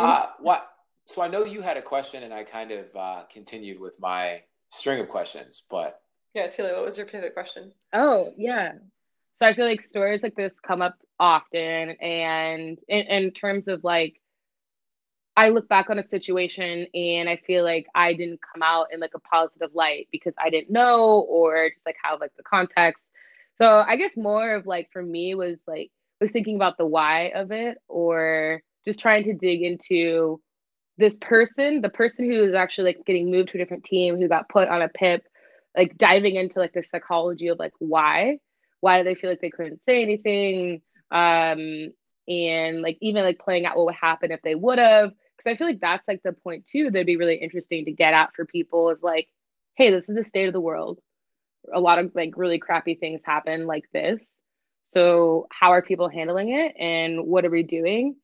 uh, 0.00 0.26
what? 0.38 0.68
So 1.06 1.22
I 1.22 1.28
know 1.28 1.44
you 1.44 1.60
had 1.60 1.76
a 1.76 1.82
question, 1.82 2.22
and 2.22 2.32
I 2.32 2.44
kind 2.44 2.70
of 2.70 2.86
uh, 2.96 3.22
continued 3.30 3.80
with 3.80 3.98
my 4.00 4.42
string 4.70 5.00
of 5.00 5.08
questions, 5.08 5.64
but 5.68 6.00
yeah, 6.34 6.46
Tila, 6.46 6.72
what 6.72 6.84
was 6.84 6.96
your 6.96 7.06
pivot 7.06 7.34
question? 7.34 7.72
Oh 7.92 8.32
yeah, 8.36 8.72
so 9.36 9.46
I 9.46 9.54
feel 9.54 9.66
like 9.66 9.82
stories 9.82 10.22
like 10.22 10.36
this 10.36 10.54
come 10.60 10.82
up 10.82 10.96
often, 11.18 11.90
and 12.00 12.78
in, 12.88 13.00
in 13.06 13.30
terms 13.32 13.68
of 13.68 13.84
like 13.84 14.20
I 15.36 15.48
look 15.48 15.68
back 15.68 15.88
on 15.88 15.98
a 15.98 16.08
situation 16.08 16.86
and 16.94 17.28
I 17.28 17.36
feel 17.46 17.64
like 17.64 17.86
I 17.94 18.12
didn't 18.12 18.40
come 18.52 18.62
out 18.62 18.88
in 18.92 19.00
like 19.00 19.14
a 19.14 19.20
positive 19.20 19.70
light 19.74 20.08
because 20.12 20.34
I 20.38 20.50
didn't 20.50 20.70
know 20.70 21.26
or 21.28 21.70
just 21.70 21.86
like 21.86 21.96
have 22.02 22.20
like 22.20 22.32
the 22.36 22.42
context. 22.42 23.02
So 23.56 23.82
I 23.86 23.96
guess 23.96 24.16
more 24.16 24.50
of 24.50 24.66
like 24.66 24.90
for 24.92 25.02
me 25.02 25.34
was 25.34 25.56
like 25.66 25.90
was 26.20 26.30
thinking 26.30 26.56
about 26.56 26.76
the 26.76 26.86
why 26.86 27.32
of 27.34 27.50
it 27.50 27.78
or 27.88 28.62
just 28.84 29.00
trying 29.00 29.24
to 29.24 29.34
dig 29.34 29.62
into 29.62 30.40
this 30.98 31.16
person, 31.20 31.80
the 31.80 31.88
person 31.88 32.30
who 32.30 32.42
is 32.42 32.54
actually 32.54 32.86
like 32.86 33.06
getting 33.06 33.30
moved 33.30 33.50
to 33.50 33.58
a 33.58 33.58
different 33.58 33.84
team, 33.84 34.16
who 34.16 34.28
got 34.28 34.48
put 34.48 34.68
on 34.68 34.82
a 34.82 34.88
PIP, 34.88 35.24
like 35.76 35.96
diving 35.96 36.36
into 36.36 36.58
like 36.58 36.74
the 36.74 36.84
psychology 36.90 37.48
of 37.48 37.58
like 37.58 37.72
why, 37.78 38.38
why 38.82 38.98
do 38.98 39.04
they 39.04 39.14
feel 39.14 39.30
like 39.30 39.40
they 39.40 39.50
couldn't 39.50 39.80
say 39.86 40.02
anything, 40.02 40.82
um, 41.10 41.92
and 42.28 42.82
like 42.82 42.98
even 43.00 43.22
like 43.22 43.38
playing 43.38 43.64
out 43.64 43.76
what 43.76 43.86
would 43.86 43.94
happen 43.94 44.30
if 44.30 44.42
they 44.42 44.54
would 44.54 44.78
have 44.78 45.12
because 45.42 45.54
I 45.54 45.56
feel 45.56 45.66
like 45.66 45.80
that's 45.80 46.06
like 46.06 46.22
the 46.22 46.32
point 46.32 46.66
too 46.66 46.90
that'd 46.90 47.06
be 47.06 47.16
really 47.16 47.36
interesting 47.36 47.84
to 47.84 47.92
get 47.92 48.14
at 48.14 48.34
for 48.34 48.44
people 48.44 48.90
is 48.90 49.02
like, 49.02 49.28
hey, 49.76 49.90
this 49.90 50.08
is 50.08 50.16
the 50.16 50.24
state 50.24 50.46
of 50.46 50.52
the 50.52 50.60
world. 50.60 50.98
A 51.72 51.80
lot 51.80 51.98
of 51.98 52.12
like 52.14 52.34
really 52.36 52.58
crappy 52.58 52.94
things 52.94 53.20
happen 53.24 53.66
like 53.66 53.84
this. 53.92 54.30
So 54.90 55.46
how 55.50 55.70
are 55.70 55.82
people 55.82 56.08
handling 56.08 56.52
it, 56.52 56.74
and 56.78 57.24
what 57.24 57.44
are 57.44 57.50
we 57.50 57.62
doing 57.62 58.16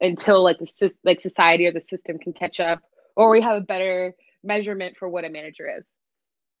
until 0.00 0.42
like 0.42 0.58
the 0.58 0.92
like 1.04 1.20
society 1.20 1.66
or 1.66 1.72
the 1.72 1.80
system 1.80 2.18
can 2.18 2.32
catch 2.32 2.60
up, 2.60 2.80
or 3.14 3.30
we 3.30 3.40
have 3.40 3.56
a 3.56 3.64
better 3.64 4.14
measurement 4.42 4.96
for 4.98 5.08
what 5.08 5.24
a 5.24 5.30
manager 5.30 5.68
is. 5.78 5.84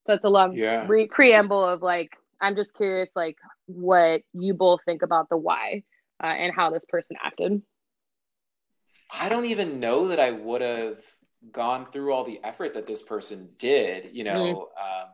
So 0.06 0.14
it's 0.14 0.24
a 0.24 0.30
long 0.30 0.54
yeah. 0.54 0.86
re- 0.88 1.08
preamble 1.08 1.64
of 1.64 1.82
like 1.82 2.10
I'm 2.40 2.56
just 2.56 2.74
curious 2.74 3.10
like 3.14 3.36
what 3.66 4.22
you 4.32 4.54
both 4.54 4.80
think 4.84 5.02
about 5.02 5.28
the 5.28 5.36
why 5.36 5.82
uh, 6.22 6.26
and 6.26 6.54
how 6.54 6.70
this 6.70 6.84
person 6.84 7.16
acted. 7.22 7.62
I 9.10 9.28
don't 9.28 9.46
even 9.46 9.80
know 9.80 10.08
that 10.08 10.20
I 10.20 10.30
would 10.32 10.60
have 10.60 11.02
gone 11.52 11.86
through 11.90 12.12
all 12.12 12.24
the 12.24 12.40
effort 12.44 12.74
that 12.74 12.86
this 12.86 13.02
person 13.02 13.50
did, 13.58 14.10
you 14.12 14.24
know, 14.24 14.68
mm. 14.76 15.02
um, 15.02 15.08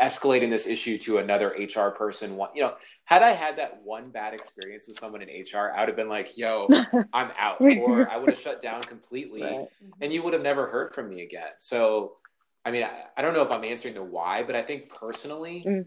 escalating 0.00 0.50
this 0.50 0.66
issue 0.66 0.98
to 0.98 1.18
another 1.18 1.48
HR 1.48 1.90
person. 1.90 2.36
One, 2.36 2.50
you 2.54 2.62
know, 2.62 2.74
had 3.04 3.22
I 3.22 3.30
had 3.30 3.58
that 3.58 3.80
one 3.82 4.10
bad 4.10 4.34
experience 4.34 4.88
with 4.88 4.98
someone 4.98 5.22
in 5.22 5.28
HR, 5.28 5.72
I 5.74 5.80
would 5.80 5.88
have 5.88 5.96
been 5.96 6.08
like, 6.08 6.36
yo, 6.36 6.68
I'm 7.12 7.30
out, 7.38 7.60
or 7.60 8.08
I 8.10 8.16
would 8.16 8.30
have 8.30 8.38
shut 8.38 8.60
down 8.60 8.82
completely 8.82 9.42
right. 9.42 9.68
and 10.00 10.12
you 10.12 10.22
would 10.22 10.32
have 10.32 10.42
never 10.42 10.66
heard 10.66 10.94
from 10.94 11.08
me 11.08 11.22
again. 11.22 11.50
So, 11.58 12.16
I 12.64 12.70
mean, 12.70 12.82
I, 12.82 13.04
I, 13.16 13.22
don't 13.22 13.34
know 13.34 13.42
if 13.42 13.50
I'm 13.50 13.64
answering 13.64 13.94
the 13.94 14.02
why, 14.02 14.42
but 14.42 14.54
I 14.54 14.62
think 14.62 14.90
personally, 14.90 15.64
mm. 15.66 15.86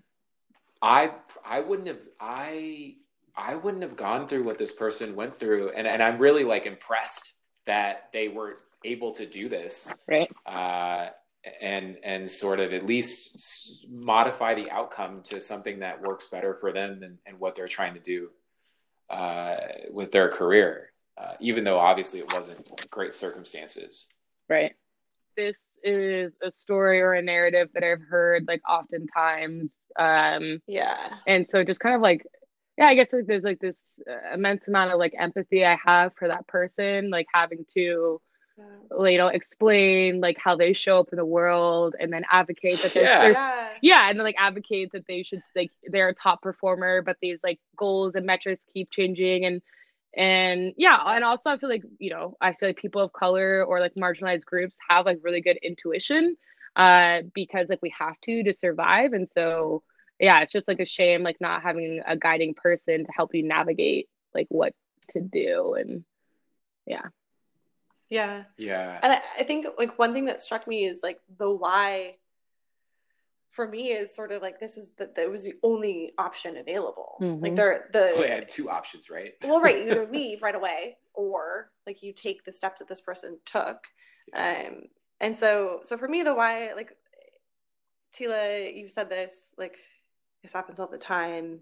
I, 0.82 1.12
I 1.46 1.60
wouldn't 1.62 1.88
have, 1.88 2.00
I, 2.20 2.96
I 3.36 3.56
wouldn't 3.56 3.84
have 3.84 3.96
gone 3.96 4.28
through 4.28 4.44
what 4.44 4.58
this 4.58 4.74
person 4.74 5.16
went 5.16 5.40
through. 5.40 5.72
And, 5.72 5.88
and 5.88 6.02
I'm 6.02 6.18
really 6.18 6.44
like 6.44 6.66
impressed 6.66 7.34
that 7.66 8.10
they 8.14 8.28
were 8.28 8.60
able 8.84 9.12
to 9.14 9.26
do 9.26 9.48
this. 9.48 10.04
Right. 10.08 10.32
Uh, 10.46 11.10
and, 11.60 11.98
and 12.04 12.30
sort 12.30 12.60
of 12.60 12.72
at 12.74 12.86
least 12.86 13.86
modify 13.90 14.54
the 14.54 14.70
outcome 14.70 15.22
to 15.24 15.42
something 15.42 15.80
that 15.80 16.02
works 16.02 16.28
better 16.30 16.56
for 16.56 16.72
them 16.72 17.02
and, 17.04 17.18
and 17.26 17.40
what 17.40 17.56
they're 17.56 17.68
trying 17.68 17.96
to 17.96 18.00
do 18.00 18.30
uh, 19.10 19.58
with 19.92 20.12
their 20.12 20.30
career, 20.30 20.92
uh, 21.18 21.34
even 21.40 21.64
though 21.64 21.80
obviously 21.80 22.20
it 22.20 22.32
wasn't 22.32 22.70
great 22.90 23.14
circumstances. 23.14 24.08
Right. 24.50 24.76
This 25.36 25.80
is 25.84 26.34
a 26.42 26.52
story 26.52 27.02
or 27.02 27.14
a 27.14 27.22
narrative 27.22 27.70
that 27.74 27.84
I've 27.84 28.02
heard 28.02 28.46
like 28.48 28.62
oftentimes 28.70 29.72
Um, 29.98 30.62
yeah. 30.68 31.16
And 31.28 31.50
so 31.50 31.64
just 31.64 31.80
kind 31.80 31.96
of 31.96 32.02
like, 32.02 32.26
yeah, 32.78 32.86
I 32.86 32.96
guess 32.96 33.12
like, 33.12 33.28
there's 33.28 33.44
like 33.44 33.60
this 33.60 33.76
uh, 34.10 34.34
immense 34.34 34.68
amount 34.68 34.92
of 34.92 35.00
like 35.00 35.14
empathy 35.18 35.66
I 35.66 35.78
have 35.86 36.14
for 36.18 36.28
that 36.28 36.48
person, 36.48 37.10
like 37.10 37.28
having 37.34 37.66
to, 37.74 38.22
you 39.04 39.18
know, 39.18 39.28
explain 39.28 40.22
like 40.22 40.38
how 40.38 40.56
they 40.56 40.74
show 40.74 41.00
up 41.00 41.10
in 41.12 41.18
the 41.18 41.26
world 41.26 41.96
and 42.00 42.12
then 42.12 42.24
advocate 42.32 42.82
that 42.82 42.94
there's, 42.94 43.08
yeah. 43.08 43.22
there's 43.22 43.72
yeah, 43.82 44.10
and 44.10 44.20
then 44.20 44.24
like 44.24 44.36
advocate 44.38 44.92
that 44.94 45.06
they 45.08 45.24
should 45.24 45.42
like 45.56 45.72
they're 45.88 46.10
a 46.10 46.16
top 46.16 46.42
performer, 46.42 47.02
but 47.02 47.18
these 47.22 47.40
like 47.44 47.60
goals 47.76 48.14
and 48.16 48.26
metrics 48.26 48.62
keep 48.74 48.92
changing 48.92 49.46
and 49.46 49.62
and 50.16 50.74
yeah 50.78 50.98
and 51.06 51.24
also 51.24 51.50
i 51.50 51.58
feel 51.58 51.70
like 51.70 51.84
you 51.98 52.10
know 52.10 52.36
i 52.42 52.54
feel 52.54 52.68
like 52.68 52.78
people 52.78 53.02
of 53.02 53.14
color 53.14 53.64
or 53.64 53.80
like 53.80 53.96
marginalized 53.96 54.44
groups 54.44 54.76
have 54.90 55.06
like 55.06 55.20
really 55.24 55.40
good 55.42 55.58
intuition 55.64 56.36
uh 56.76 57.22
because 57.34 57.68
like 57.70 57.82
we 57.82 57.94
have 57.98 58.20
to 58.22 58.44
to 58.44 58.54
survive. 58.54 59.14
And 59.14 59.28
so 59.28 59.84
yeah 60.20 60.42
it's 60.42 60.54
just 60.54 60.68
like 60.68 60.80
a 60.80 60.86
shame 60.86 61.24
like 61.24 61.42
not 61.42 61.64
having 61.64 62.02
a 62.06 62.16
guiding 62.16 62.54
person 62.54 63.06
to 63.06 63.12
help 63.16 63.34
you 63.34 63.44
navigate 63.44 64.08
like 64.34 64.48
what 64.50 64.74
to 65.14 65.22
do. 65.22 65.76
And 65.78 66.04
yeah. 66.86 67.08
Yeah. 68.10 68.44
Yeah. 68.58 69.00
And 69.02 69.14
I, 69.14 69.22
I 69.40 69.44
think 69.44 69.66
like 69.78 69.98
one 69.98 70.14
thing 70.14 70.26
that 70.26 70.42
struck 70.42 70.68
me 70.68 70.86
is 70.86 71.02
like 71.04 71.20
the 71.38 71.50
why 71.50 72.16
for 73.52 73.68
me 73.68 73.90
is 73.90 74.16
sort 74.16 74.32
of 74.32 74.42
like 74.42 74.60
this 74.60 74.78
is 74.78 74.94
that 74.98 75.16
that 75.16 75.30
was 75.30 75.44
the 75.44 75.54
only 75.62 76.14
option 76.18 76.58
available. 76.58 77.18
Mm-hmm. 77.22 77.44
Like 77.44 77.56
they're 77.56 77.90
the 77.92 78.14
well, 78.16 78.28
had 78.28 78.50
two 78.50 78.70
options, 78.70 79.10
right? 79.10 79.34
well, 79.44 79.62
right, 79.62 79.84
you 79.84 79.92
either 79.92 80.08
leave 80.12 80.42
right 80.42 80.56
away 80.56 80.98
or 81.14 81.70
like 81.86 82.02
you 82.02 82.14
take 82.14 82.44
the 82.46 82.52
steps 82.52 82.80
that 82.80 82.88
this 82.88 83.02
person 83.02 83.38
took. 83.46 83.78
Um, 84.34 84.84
and 85.20 85.38
so 85.38 85.82
so 85.84 85.98
for 85.98 86.08
me, 86.08 86.24
the 86.24 86.34
why 86.34 86.72
like 86.74 86.96
Tila, 88.16 88.74
you 88.74 88.88
said 88.88 89.10
this 89.10 89.36
like 89.58 89.78
this 90.44 90.54
happens 90.54 90.80
all 90.80 90.88
the 90.88 90.98
time. 90.98 91.60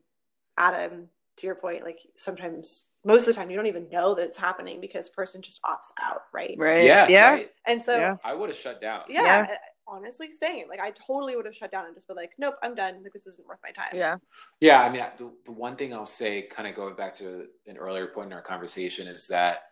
Adam, 0.58 1.08
to 1.38 1.48
your 1.48 1.56
point, 1.56 1.84
like 1.84 2.00
sometimes 2.18 2.92
most 3.04 3.22
of 3.22 3.28
the 3.28 3.34
time 3.34 3.50
you 3.50 3.56
don't 3.56 3.66
even 3.66 3.90
know 3.90 4.14
that 4.14 4.26
it's 4.26 4.38
happening 4.38 4.80
because 4.80 5.10
person 5.10 5.42
just 5.42 5.62
opts 5.64 5.92
out, 6.02 6.24
right? 6.34 6.56
Right. 6.58 6.84
Yeah. 6.84 7.08
Yeah. 7.08 7.32
Right. 7.32 7.50
And 7.66 7.82
so 7.82 7.98
yeah. 7.98 8.16
I 8.24 8.36
would 8.36 8.50
have 8.50 8.58
shut 8.58 8.80
down. 8.80 9.04
Yeah. 9.10 9.48
yeah 9.48 9.56
honestly 9.90 10.32
same. 10.32 10.68
Like 10.70 10.80
I 10.80 10.92
totally 10.92 11.36
would 11.36 11.46
have 11.46 11.56
shut 11.56 11.72
down 11.72 11.86
and 11.86 11.96
just 11.96 12.08
been 12.08 12.18
like, 12.18 12.32
nope, 12.38 12.56
I'm 12.64 12.76
done. 12.76 13.02
Like 13.04 13.14
this 13.14 13.28
isn't 13.28 13.48
worth 13.48 13.60
my 13.64 13.72
time. 13.72 13.92
Yeah. 13.94 14.18
Yeah. 14.60 14.82
I 14.82 14.90
mean, 14.90 15.04
the, 15.18 15.32
the 15.46 15.52
one 15.52 15.76
thing 15.76 15.94
I'll 15.94 16.06
say, 16.06 16.44
kind 16.44 16.68
of 16.68 16.76
going 16.76 16.96
back 16.96 17.14
to 17.14 17.48
an 17.68 17.78
earlier 17.78 18.08
point 18.08 18.28
in 18.28 18.34
our 18.34 18.42
conversation, 18.42 19.08
is 19.08 19.28
that 19.28 19.64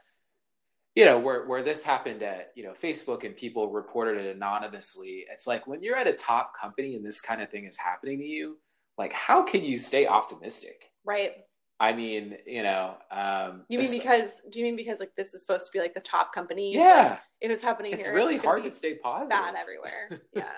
you 0.95 1.05
know 1.05 1.19
where 1.19 1.45
where 1.45 1.61
this 1.61 1.83
happened 1.83 2.23
at 2.23 2.51
you 2.55 2.63
know 2.63 2.73
Facebook 2.73 3.23
and 3.23 3.35
people 3.35 3.71
reported 3.71 4.17
it 4.17 4.35
anonymously. 4.35 5.25
It's 5.31 5.45
like 5.45 5.67
when 5.67 5.83
you're 5.83 5.95
at 5.95 6.07
a 6.07 6.13
top 6.13 6.53
company 6.59 6.95
and 6.95 7.05
this 7.05 7.21
kind 7.21 7.41
of 7.41 7.51
thing 7.51 7.65
is 7.65 7.77
happening 7.77 8.17
to 8.17 8.25
you, 8.25 8.57
like 8.97 9.13
how 9.13 9.43
can 9.43 9.63
you 9.63 9.77
stay 9.77 10.07
optimistic? 10.07 10.91
Right. 11.05 11.31
I 11.79 11.93
mean, 11.93 12.37
you 12.47 12.63
know, 12.63 12.95
um, 13.11 13.61
you 13.69 13.77
mean 13.77 13.91
because 13.91 14.41
do 14.49 14.59
you 14.59 14.65
mean 14.65 14.75
because 14.75 14.99
like 14.99 15.15
this 15.15 15.33
is 15.33 15.41
supposed 15.41 15.67
to 15.67 15.71
be 15.71 15.79
like 15.79 15.93
the 15.93 15.99
top 15.99 16.33
company? 16.33 16.73
Yeah. 16.73 17.15
So 17.15 17.19
if 17.41 17.51
it's 17.51 17.63
happening 17.63 17.91
here? 17.91 17.97
it's 17.97 18.05
here, 18.05 18.15
really 18.15 18.35
it's 18.35 18.45
hard 18.45 18.63
to 18.63 18.71
stay 18.71 18.95
positive. 18.95 19.29
Bad 19.29 19.55
everywhere. 19.55 20.09
Yeah. 20.35 20.49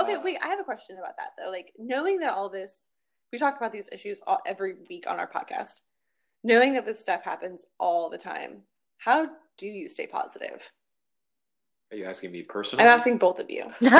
okay, 0.00 0.14
uh, 0.14 0.20
wait. 0.22 0.38
I 0.42 0.48
have 0.48 0.60
a 0.60 0.64
question 0.64 0.98
about 0.98 1.16
that 1.16 1.30
though. 1.38 1.50
Like 1.50 1.72
knowing 1.78 2.18
that 2.20 2.34
all 2.34 2.50
this, 2.50 2.88
we 3.32 3.38
talk 3.38 3.56
about 3.56 3.72
these 3.72 3.88
issues 3.90 4.20
all, 4.26 4.40
every 4.46 4.74
week 4.88 5.04
on 5.06 5.18
our 5.18 5.30
podcast. 5.30 5.80
Knowing 6.42 6.74
that 6.74 6.84
this 6.84 7.00
stuff 7.00 7.22
happens 7.22 7.64
all 7.80 8.10
the 8.10 8.18
time, 8.18 8.62
how 8.98 9.26
do 9.56 9.66
you 9.66 9.88
stay 9.88 10.06
positive? 10.06 10.70
Are 11.94 11.96
you 11.96 12.04
asking 12.06 12.32
me 12.32 12.42
personally? 12.42 12.84
I'm 12.84 12.90
asking 12.90 13.18
both 13.18 13.38
of 13.38 13.48
you. 13.48 13.66
well, 13.80 13.92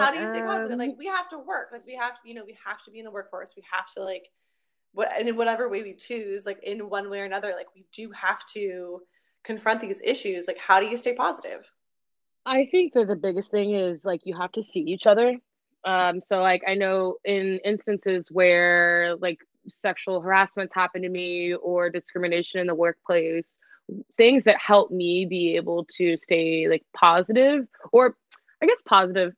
how 0.00 0.10
do 0.10 0.18
you 0.18 0.26
stay 0.26 0.40
positive? 0.40 0.78
Like 0.78 0.92
um, 0.92 0.96
we 0.96 1.04
have 1.04 1.28
to 1.28 1.38
work. 1.38 1.68
Like 1.70 1.86
we 1.86 1.96
have, 1.96 2.12
you 2.24 2.32
know, 2.32 2.42
we 2.46 2.56
have 2.64 2.82
to 2.84 2.90
be 2.90 3.00
in 3.00 3.04
the 3.04 3.10
workforce. 3.10 3.52
We 3.54 3.62
have 3.70 3.92
to 3.96 4.02
like, 4.02 4.30
what 4.94 5.10
and 5.18 5.28
in 5.28 5.36
whatever 5.36 5.68
way 5.68 5.82
we 5.82 5.92
choose, 5.92 6.46
like 6.46 6.62
in 6.62 6.88
one 6.88 7.10
way 7.10 7.20
or 7.20 7.26
another, 7.26 7.52
like 7.54 7.66
we 7.74 7.84
do 7.92 8.10
have 8.12 8.46
to 8.54 9.02
confront 9.44 9.82
these 9.82 10.00
issues. 10.02 10.48
Like, 10.48 10.56
how 10.56 10.80
do 10.80 10.86
you 10.86 10.96
stay 10.96 11.14
positive? 11.14 11.70
I 12.46 12.68
think 12.70 12.94
that 12.94 13.06
the 13.06 13.16
biggest 13.16 13.50
thing 13.50 13.74
is 13.74 14.02
like 14.02 14.22
you 14.24 14.34
have 14.34 14.52
to 14.52 14.62
see 14.62 14.80
each 14.80 15.06
other. 15.06 15.36
Um, 15.84 16.22
so 16.22 16.40
like 16.40 16.62
I 16.66 16.74
know 16.74 17.16
in 17.26 17.60
instances 17.66 18.30
where 18.32 19.14
like 19.20 19.40
sexual 19.68 20.22
harassment's 20.22 20.74
happened 20.74 21.04
to 21.04 21.10
me 21.10 21.52
or 21.52 21.90
discrimination 21.90 22.60
in 22.60 22.66
the 22.66 22.74
workplace 22.74 23.58
things 24.16 24.44
that 24.44 24.60
help 24.60 24.90
me 24.90 25.26
be 25.26 25.56
able 25.56 25.84
to 25.84 26.16
stay 26.16 26.68
like 26.68 26.84
positive 26.94 27.66
or 27.92 28.16
i 28.62 28.66
guess 28.66 28.82
positive 28.84 29.34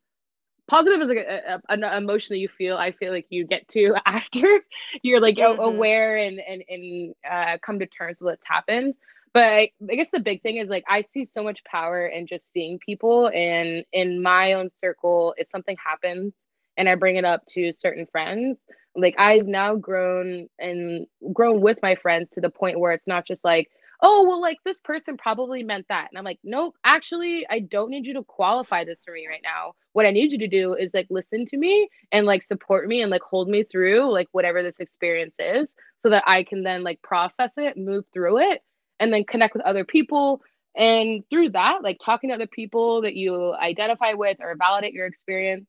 positive 0.68 1.02
is 1.02 1.08
like 1.08 1.18
a, 1.18 1.54
a, 1.54 1.72
an 1.72 1.84
emotion 1.84 2.34
that 2.34 2.38
you 2.38 2.48
feel 2.48 2.76
i 2.76 2.92
feel 2.92 3.12
like 3.12 3.26
you 3.30 3.46
get 3.46 3.66
to 3.68 3.94
after 4.06 4.60
you're 5.02 5.20
like 5.20 5.36
mm-hmm. 5.36 5.60
aware 5.60 6.16
and 6.16 6.40
and 6.40 6.62
and 6.68 7.14
uh, 7.30 7.58
come 7.64 7.78
to 7.78 7.86
terms 7.86 8.18
with 8.20 8.32
what's 8.32 8.46
happened 8.46 8.94
but 9.34 9.48
I, 9.48 9.70
I 9.90 9.94
guess 9.94 10.08
the 10.12 10.20
big 10.20 10.42
thing 10.42 10.56
is 10.56 10.68
like 10.68 10.84
i 10.88 11.04
see 11.12 11.24
so 11.24 11.42
much 11.42 11.62
power 11.64 12.06
in 12.06 12.26
just 12.26 12.50
seeing 12.52 12.78
people 12.78 13.28
and 13.28 13.84
in 13.92 14.22
my 14.22 14.54
own 14.54 14.70
circle 14.78 15.34
if 15.36 15.50
something 15.50 15.76
happens 15.84 16.32
and 16.76 16.88
i 16.88 16.94
bring 16.94 17.16
it 17.16 17.24
up 17.24 17.44
to 17.46 17.72
certain 17.72 18.06
friends 18.06 18.58
like 18.94 19.14
i've 19.18 19.46
now 19.46 19.74
grown 19.74 20.48
and 20.58 21.06
grown 21.32 21.60
with 21.60 21.78
my 21.82 21.94
friends 21.96 22.28
to 22.32 22.40
the 22.40 22.50
point 22.50 22.78
where 22.78 22.92
it's 22.92 23.06
not 23.06 23.26
just 23.26 23.44
like 23.44 23.68
oh 24.02 24.26
well 24.28 24.40
like 24.40 24.58
this 24.64 24.80
person 24.80 25.16
probably 25.16 25.62
meant 25.62 25.86
that. 25.88 26.08
And 26.10 26.18
i'm 26.18 26.24
like 26.24 26.40
nope 26.44 26.76
actually 26.84 27.46
i 27.50 27.60
don't 27.60 27.90
need 27.90 28.06
you 28.06 28.14
to 28.14 28.24
qualify 28.24 28.84
this 28.84 28.98
for 29.04 29.14
me 29.14 29.26
right 29.28 29.42
now. 29.44 29.74
What 29.92 30.06
i 30.06 30.10
need 30.10 30.32
you 30.32 30.38
to 30.38 30.48
do 30.48 30.74
is 30.74 30.92
like 30.94 31.06
listen 31.10 31.46
to 31.46 31.56
me 31.56 31.88
and 32.12 32.26
like 32.26 32.42
support 32.42 32.88
me 32.88 33.02
and 33.02 33.10
like 33.10 33.22
hold 33.22 33.48
me 33.48 33.64
through 33.64 34.12
like 34.12 34.28
whatever 34.32 34.62
this 34.62 34.80
experience 34.80 35.34
is 35.38 35.72
so 36.02 36.10
that 36.10 36.24
i 36.26 36.44
can 36.44 36.62
then 36.62 36.82
like 36.82 37.00
process 37.02 37.52
it 37.56 37.76
move 37.76 38.04
through 38.12 38.38
it 38.38 38.62
and 39.00 39.12
then 39.12 39.24
connect 39.24 39.54
with 39.54 39.64
other 39.64 39.84
people. 39.84 40.42
And 40.76 41.24
through 41.28 41.50
that 41.50 41.82
like 41.82 41.98
talking 42.02 42.30
to 42.30 42.34
other 42.34 42.46
people 42.46 43.02
that 43.02 43.14
you 43.14 43.54
identify 43.54 44.14
with 44.14 44.38
or 44.40 44.54
validate 44.56 44.94
your 44.94 45.06
experience 45.06 45.66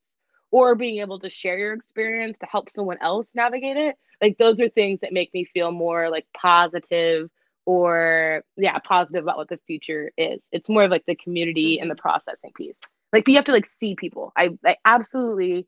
or 0.51 0.75
being 0.75 1.01
able 1.01 1.19
to 1.19 1.29
share 1.29 1.57
your 1.57 1.73
experience 1.73 2.37
to 2.39 2.45
help 2.45 2.69
someone 2.69 2.97
else 3.01 3.27
navigate 3.35 3.75
it 3.75 3.95
like 4.21 4.37
those 4.37 4.61
are 4.61 4.69
things 4.69 5.01
that 5.01 5.11
make 5.11 5.33
me 5.33 5.43
feel 5.43 5.71
more 5.73 6.09
like 6.09 6.25
positive 6.37 7.29
or 7.65 8.43
yeah 8.57 8.77
positive 8.79 9.23
about 9.23 9.37
what 9.37 9.49
the 9.49 9.59
future 9.67 10.11
is 10.17 10.41
it's 10.51 10.69
more 10.69 10.83
of 10.83 10.91
like 10.91 11.05
the 11.05 11.15
community 11.15 11.79
and 11.79 11.89
the 11.89 11.95
mm-hmm. 11.95 12.01
processing 12.01 12.51
piece 12.55 12.75
like 13.11 13.27
you 13.27 13.35
have 13.35 13.45
to 13.45 13.51
like 13.51 13.65
see 13.65 13.95
people 13.95 14.33
i 14.35 14.49
i 14.65 14.75
absolutely 14.85 15.65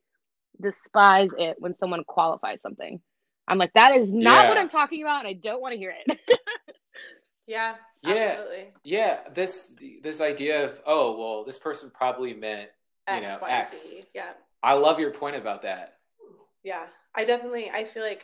despise 0.62 1.30
it 1.38 1.56
when 1.60 1.78
someone 1.78 2.04
qualifies 2.04 2.60
something 2.62 3.00
i'm 3.48 3.58
like 3.58 3.74
that 3.74 3.96
is 3.96 4.12
not 4.12 4.44
yeah. 4.44 4.50
what 4.50 4.58
i'm 4.58 4.70
talking 4.70 5.02
about 5.02 5.20
and 5.20 5.28
i 5.28 5.34
don't 5.34 5.62
want 5.62 5.72
to 5.72 5.78
hear 5.78 5.94
it 6.06 6.20
yeah 7.48 7.76
yeah 8.02 8.14
absolutely. 8.14 8.66
yeah 8.84 9.20
this 9.34 9.78
this 10.04 10.22
idea 10.22 10.66
of 10.66 10.74
oh 10.86 11.18
well 11.18 11.46
this 11.46 11.58
person 11.58 11.92
probably 11.94 12.34
meant 12.34 12.70
you 13.08 13.16
x, 13.16 13.28
know 13.28 13.38
y, 13.42 13.50
x 13.50 13.90
Z. 13.90 14.04
yeah 14.14 14.32
i 14.64 14.74
love 14.74 15.00
your 15.00 15.12
point 15.12 15.36
about 15.36 15.62
that 15.62 15.98
yeah 16.64 16.86
i 17.14 17.24
definitely 17.24 17.70
i 17.70 17.84
feel 17.84 18.04
like 18.04 18.24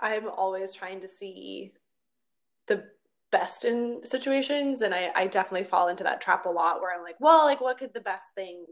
I'm 0.00 0.28
always 0.28 0.74
trying 0.74 1.00
to 1.00 1.08
see 1.08 1.72
the 2.66 2.84
best 3.30 3.64
in 3.64 4.00
situations 4.04 4.82
and 4.82 4.94
I, 4.94 5.10
I 5.14 5.26
definitely 5.26 5.68
fall 5.68 5.88
into 5.88 6.04
that 6.04 6.20
trap 6.20 6.46
a 6.46 6.50
lot 6.50 6.80
where 6.80 6.94
I'm 6.94 7.02
like, 7.02 7.20
well, 7.20 7.44
like 7.44 7.60
what 7.60 7.78
could 7.78 7.92
the 7.92 8.00
best 8.00 8.34
thing 8.34 8.64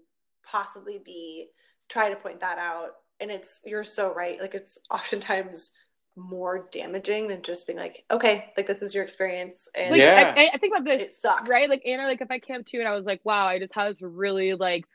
possibly 0.45 1.01
be? 1.05 1.49
Try 1.89 2.11
to 2.11 2.17
point 2.17 2.41
that 2.41 2.59
out. 2.59 2.91
And 3.21 3.31
it's 3.31 3.61
you're 3.65 3.85
so 3.85 4.15
right. 4.15 4.41
Like 4.41 4.55
it's 4.55 4.79
oftentimes 4.91 5.73
more 6.17 6.69
damaging 6.73 7.29
than 7.29 7.43
just 7.43 7.67
being 7.67 7.79
like, 7.79 8.05
okay, 8.11 8.53
like 8.57 8.67
this 8.67 8.83
is 8.83 8.95
your 8.95 9.05
experience. 9.05 9.69
And 9.75 9.91
like, 9.91 10.01
yeah. 10.01 10.35
I, 10.37 10.51
I 10.55 10.59
think 10.59 10.75
about 10.75 10.85
this. 10.85 11.03
It 11.03 11.12
sucks. 11.12 11.51
Right? 11.51 11.69
Like 11.69 11.83
Anna, 11.87 12.05
like 12.05 12.23
if 12.23 12.31
I 12.31 12.39
came 12.39 12.65
to 12.65 12.79
and 12.79 12.89
I 12.89 12.95
was 12.95 13.05
like, 13.05 13.21
wow, 13.25 13.47
I 13.47 13.59
just 13.59 13.75
had 13.75 13.91
this 13.91 14.01
really 14.03 14.55
like 14.55 14.87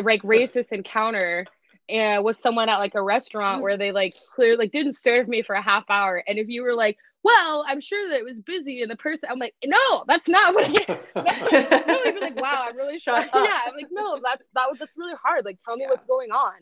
like 0.00 0.22
racist 0.22 0.72
encounter 0.72 1.46
and 1.88 2.24
with 2.24 2.36
someone 2.36 2.68
at 2.68 2.78
like 2.78 2.94
a 2.94 3.02
restaurant 3.02 3.62
where 3.62 3.76
they 3.76 3.92
like 3.92 4.14
clear 4.34 4.56
like 4.56 4.72
didn't 4.72 4.96
serve 4.96 5.28
me 5.28 5.42
for 5.42 5.54
a 5.54 5.62
half 5.62 5.84
hour. 5.88 6.22
And 6.26 6.38
if 6.38 6.48
you 6.48 6.62
were 6.62 6.74
like 6.74 6.98
well 7.24 7.64
i'm 7.66 7.80
sure 7.80 8.08
that 8.08 8.18
it 8.18 8.24
was 8.24 8.40
busy 8.40 8.80
and 8.80 8.90
the 8.90 8.96
person 8.96 9.28
i'm 9.28 9.40
like 9.40 9.54
no 9.64 10.04
that's 10.06 10.28
not 10.28 10.54
what 10.54 10.70
it 10.70 10.88
really 11.86 12.12
be 12.12 12.20
like 12.20 12.40
wow 12.40 12.66
i'm 12.68 12.76
really 12.76 12.98
shocked 12.98 13.30
yeah 13.34 13.60
i'm 13.66 13.74
like 13.74 13.88
no 13.90 14.20
that's 14.22 14.44
that 14.54 14.66
was 14.70 14.78
that's 14.78 14.96
really 14.96 15.14
hard. 15.22 15.44
Like 15.44 15.58
tell 15.64 15.76
me 15.76 15.82
yeah. 15.82 15.90
what's 15.90 16.06
going 16.06 16.30
on. 16.30 16.54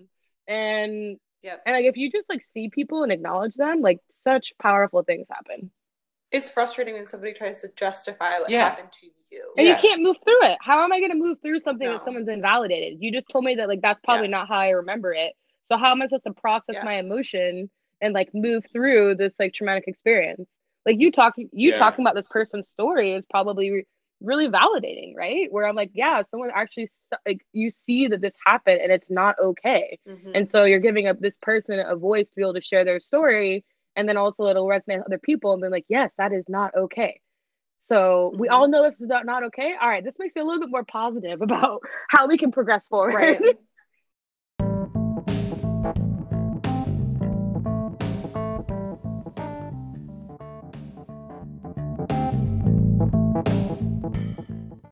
And 0.48 1.18
yeah 1.42 1.56
and 1.64 1.76
like 1.76 1.84
if 1.84 1.96
you 1.96 2.10
just 2.10 2.28
like 2.28 2.42
see 2.54 2.68
people 2.68 3.02
and 3.02 3.12
acknowledge 3.12 3.54
them 3.54 3.80
like 3.80 4.00
such 4.22 4.52
powerful 4.60 5.02
things 5.02 5.26
happen 5.30 5.70
it's 6.30 6.48
frustrating 6.50 6.94
when 6.94 7.06
somebody 7.06 7.32
tries 7.32 7.60
to 7.62 7.68
justify 7.76 8.38
what 8.38 8.50
yeah. 8.50 8.68
happened 8.68 8.92
to 9.00 9.06
you. 9.30 9.52
And 9.56 9.66
yeah. 9.66 9.74
you 9.74 9.80
can't 9.80 10.02
move 10.02 10.16
through 10.24 10.42
it. 10.44 10.58
How 10.60 10.82
am 10.82 10.92
I 10.92 10.98
going 10.98 11.12
to 11.12 11.16
move 11.16 11.38
through 11.40 11.60
something 11.60 11.86
no. 11.86 11.94
that 11.94 12.04
someone's 12.04 12.28
invalidated? 12.28 12.98
You 13.00 13.12
just 13.12 13.28
told 13.28 13.44
me 13.44 13.54
that 13.56 13.68
like 13.68 13.82
that's 13.82 14.00
probably 14.04 14.26
yeah. 14.28 14.38
not 14.38 14.48
how 14.48 14.58
I 14.58 14.70
remember 14.70 15.12
it. 15.12 15.32
So 15.62 15.76
how 15.76 15.90
am 15.90 16.02
I 16.02 16.06
supposed 16.06 16.24
to 16.24 16.32
process 16.32 16.76
my 16.84 16.94
emotion 16.94 17.70
and 18.00 18.14
like 18.14 18.30
move 18.34 18.64
through 18.72 19.16
this 19.16 19.34
like 19.38 19.54
traumatic 19.54 19.84
experience? 19.86 20.48
Like 20.84 20.96
you 20.98 21.10
talking 21.10 21.48
you 21.52 21.74
talking 21.74 22.04
about 22.04 22.14
this 22.14 22.28
person's 22.30 22.68
story 22.68 23.12
is 23.12 23.24
probably 23.28 23.84
really 24.20 24.48
validating, 24.48 25.14
right? 25.16 25.48
Where 25.50 25.66
I'm 25.66 25.74
like, 25.74 25.90
yeah, 25.92 26.22
someone 26.30 26.50
actually 26.54 26.90
like 27.26 27.44
you 27.52 27.70
see 27.70 28.08
that 28.08 28.20
this 28.20 28.34
happened 28.46 28.80
and 28.80 28.92
it's 28.92 29.10
not 29.10 29.36
okay. 29.40 29.98
Mm-hmm. 30.08 30.30
And 30.34 30.48
so 30.48 30.64
you're 30.64 30.78
giving 30.78 31.06
up 31.06 31.18
this 31.18 31.36
person 31.42 31.80
a 31.80 31.96
voice 31.96 32.28
to 32.28 32.34
be 32.36 32.42
able 32.42 32.54
to 32.54 32.60
share 32.60 32.84
their 32.84 33.00
story 33.00 33.64
and 33.96 34.08
then 34.08 34.16
also 34.16 34.44
it'll 34.44 34.66
resonate 34.66 34.98
with 34.98 35.06
other 35.06 35.18
people 35.18 35.52
and 35.52 35.62
be 35.62 35.68
like, 35.68 35.86
yes, 35.88 36.10
that 36.18 36.32
is 36.32 36.44
not 36.48 36.74
okay. 36.76 37.20
So 37.84 38.30
mm-hmm. 38.30 38.40
we 38.40 38.48
all 38.48 38.68
know 38.68 38.82
this 38.82 39.00
is 39.00 39.08
not, 39.08 39.26
not 39.26 39.44
okay. 39.44 39.74
All 39.80 39.88
right, 39.88 40.04
this 40.04 40.18
makes 40.18 40.36
it 40.36 40.40
a 40.40 40.44
little 40.44 40.60
bit 40.60 40.70
more 40.70 40.84
positive 40.84 41.40
about 41.42 41.80
how 42.08 42.28
we 42.28 42.38
can 42.38 42.52
progress 42.52 42.88
forward. 42.88 43.14
Right. 43.14 43.40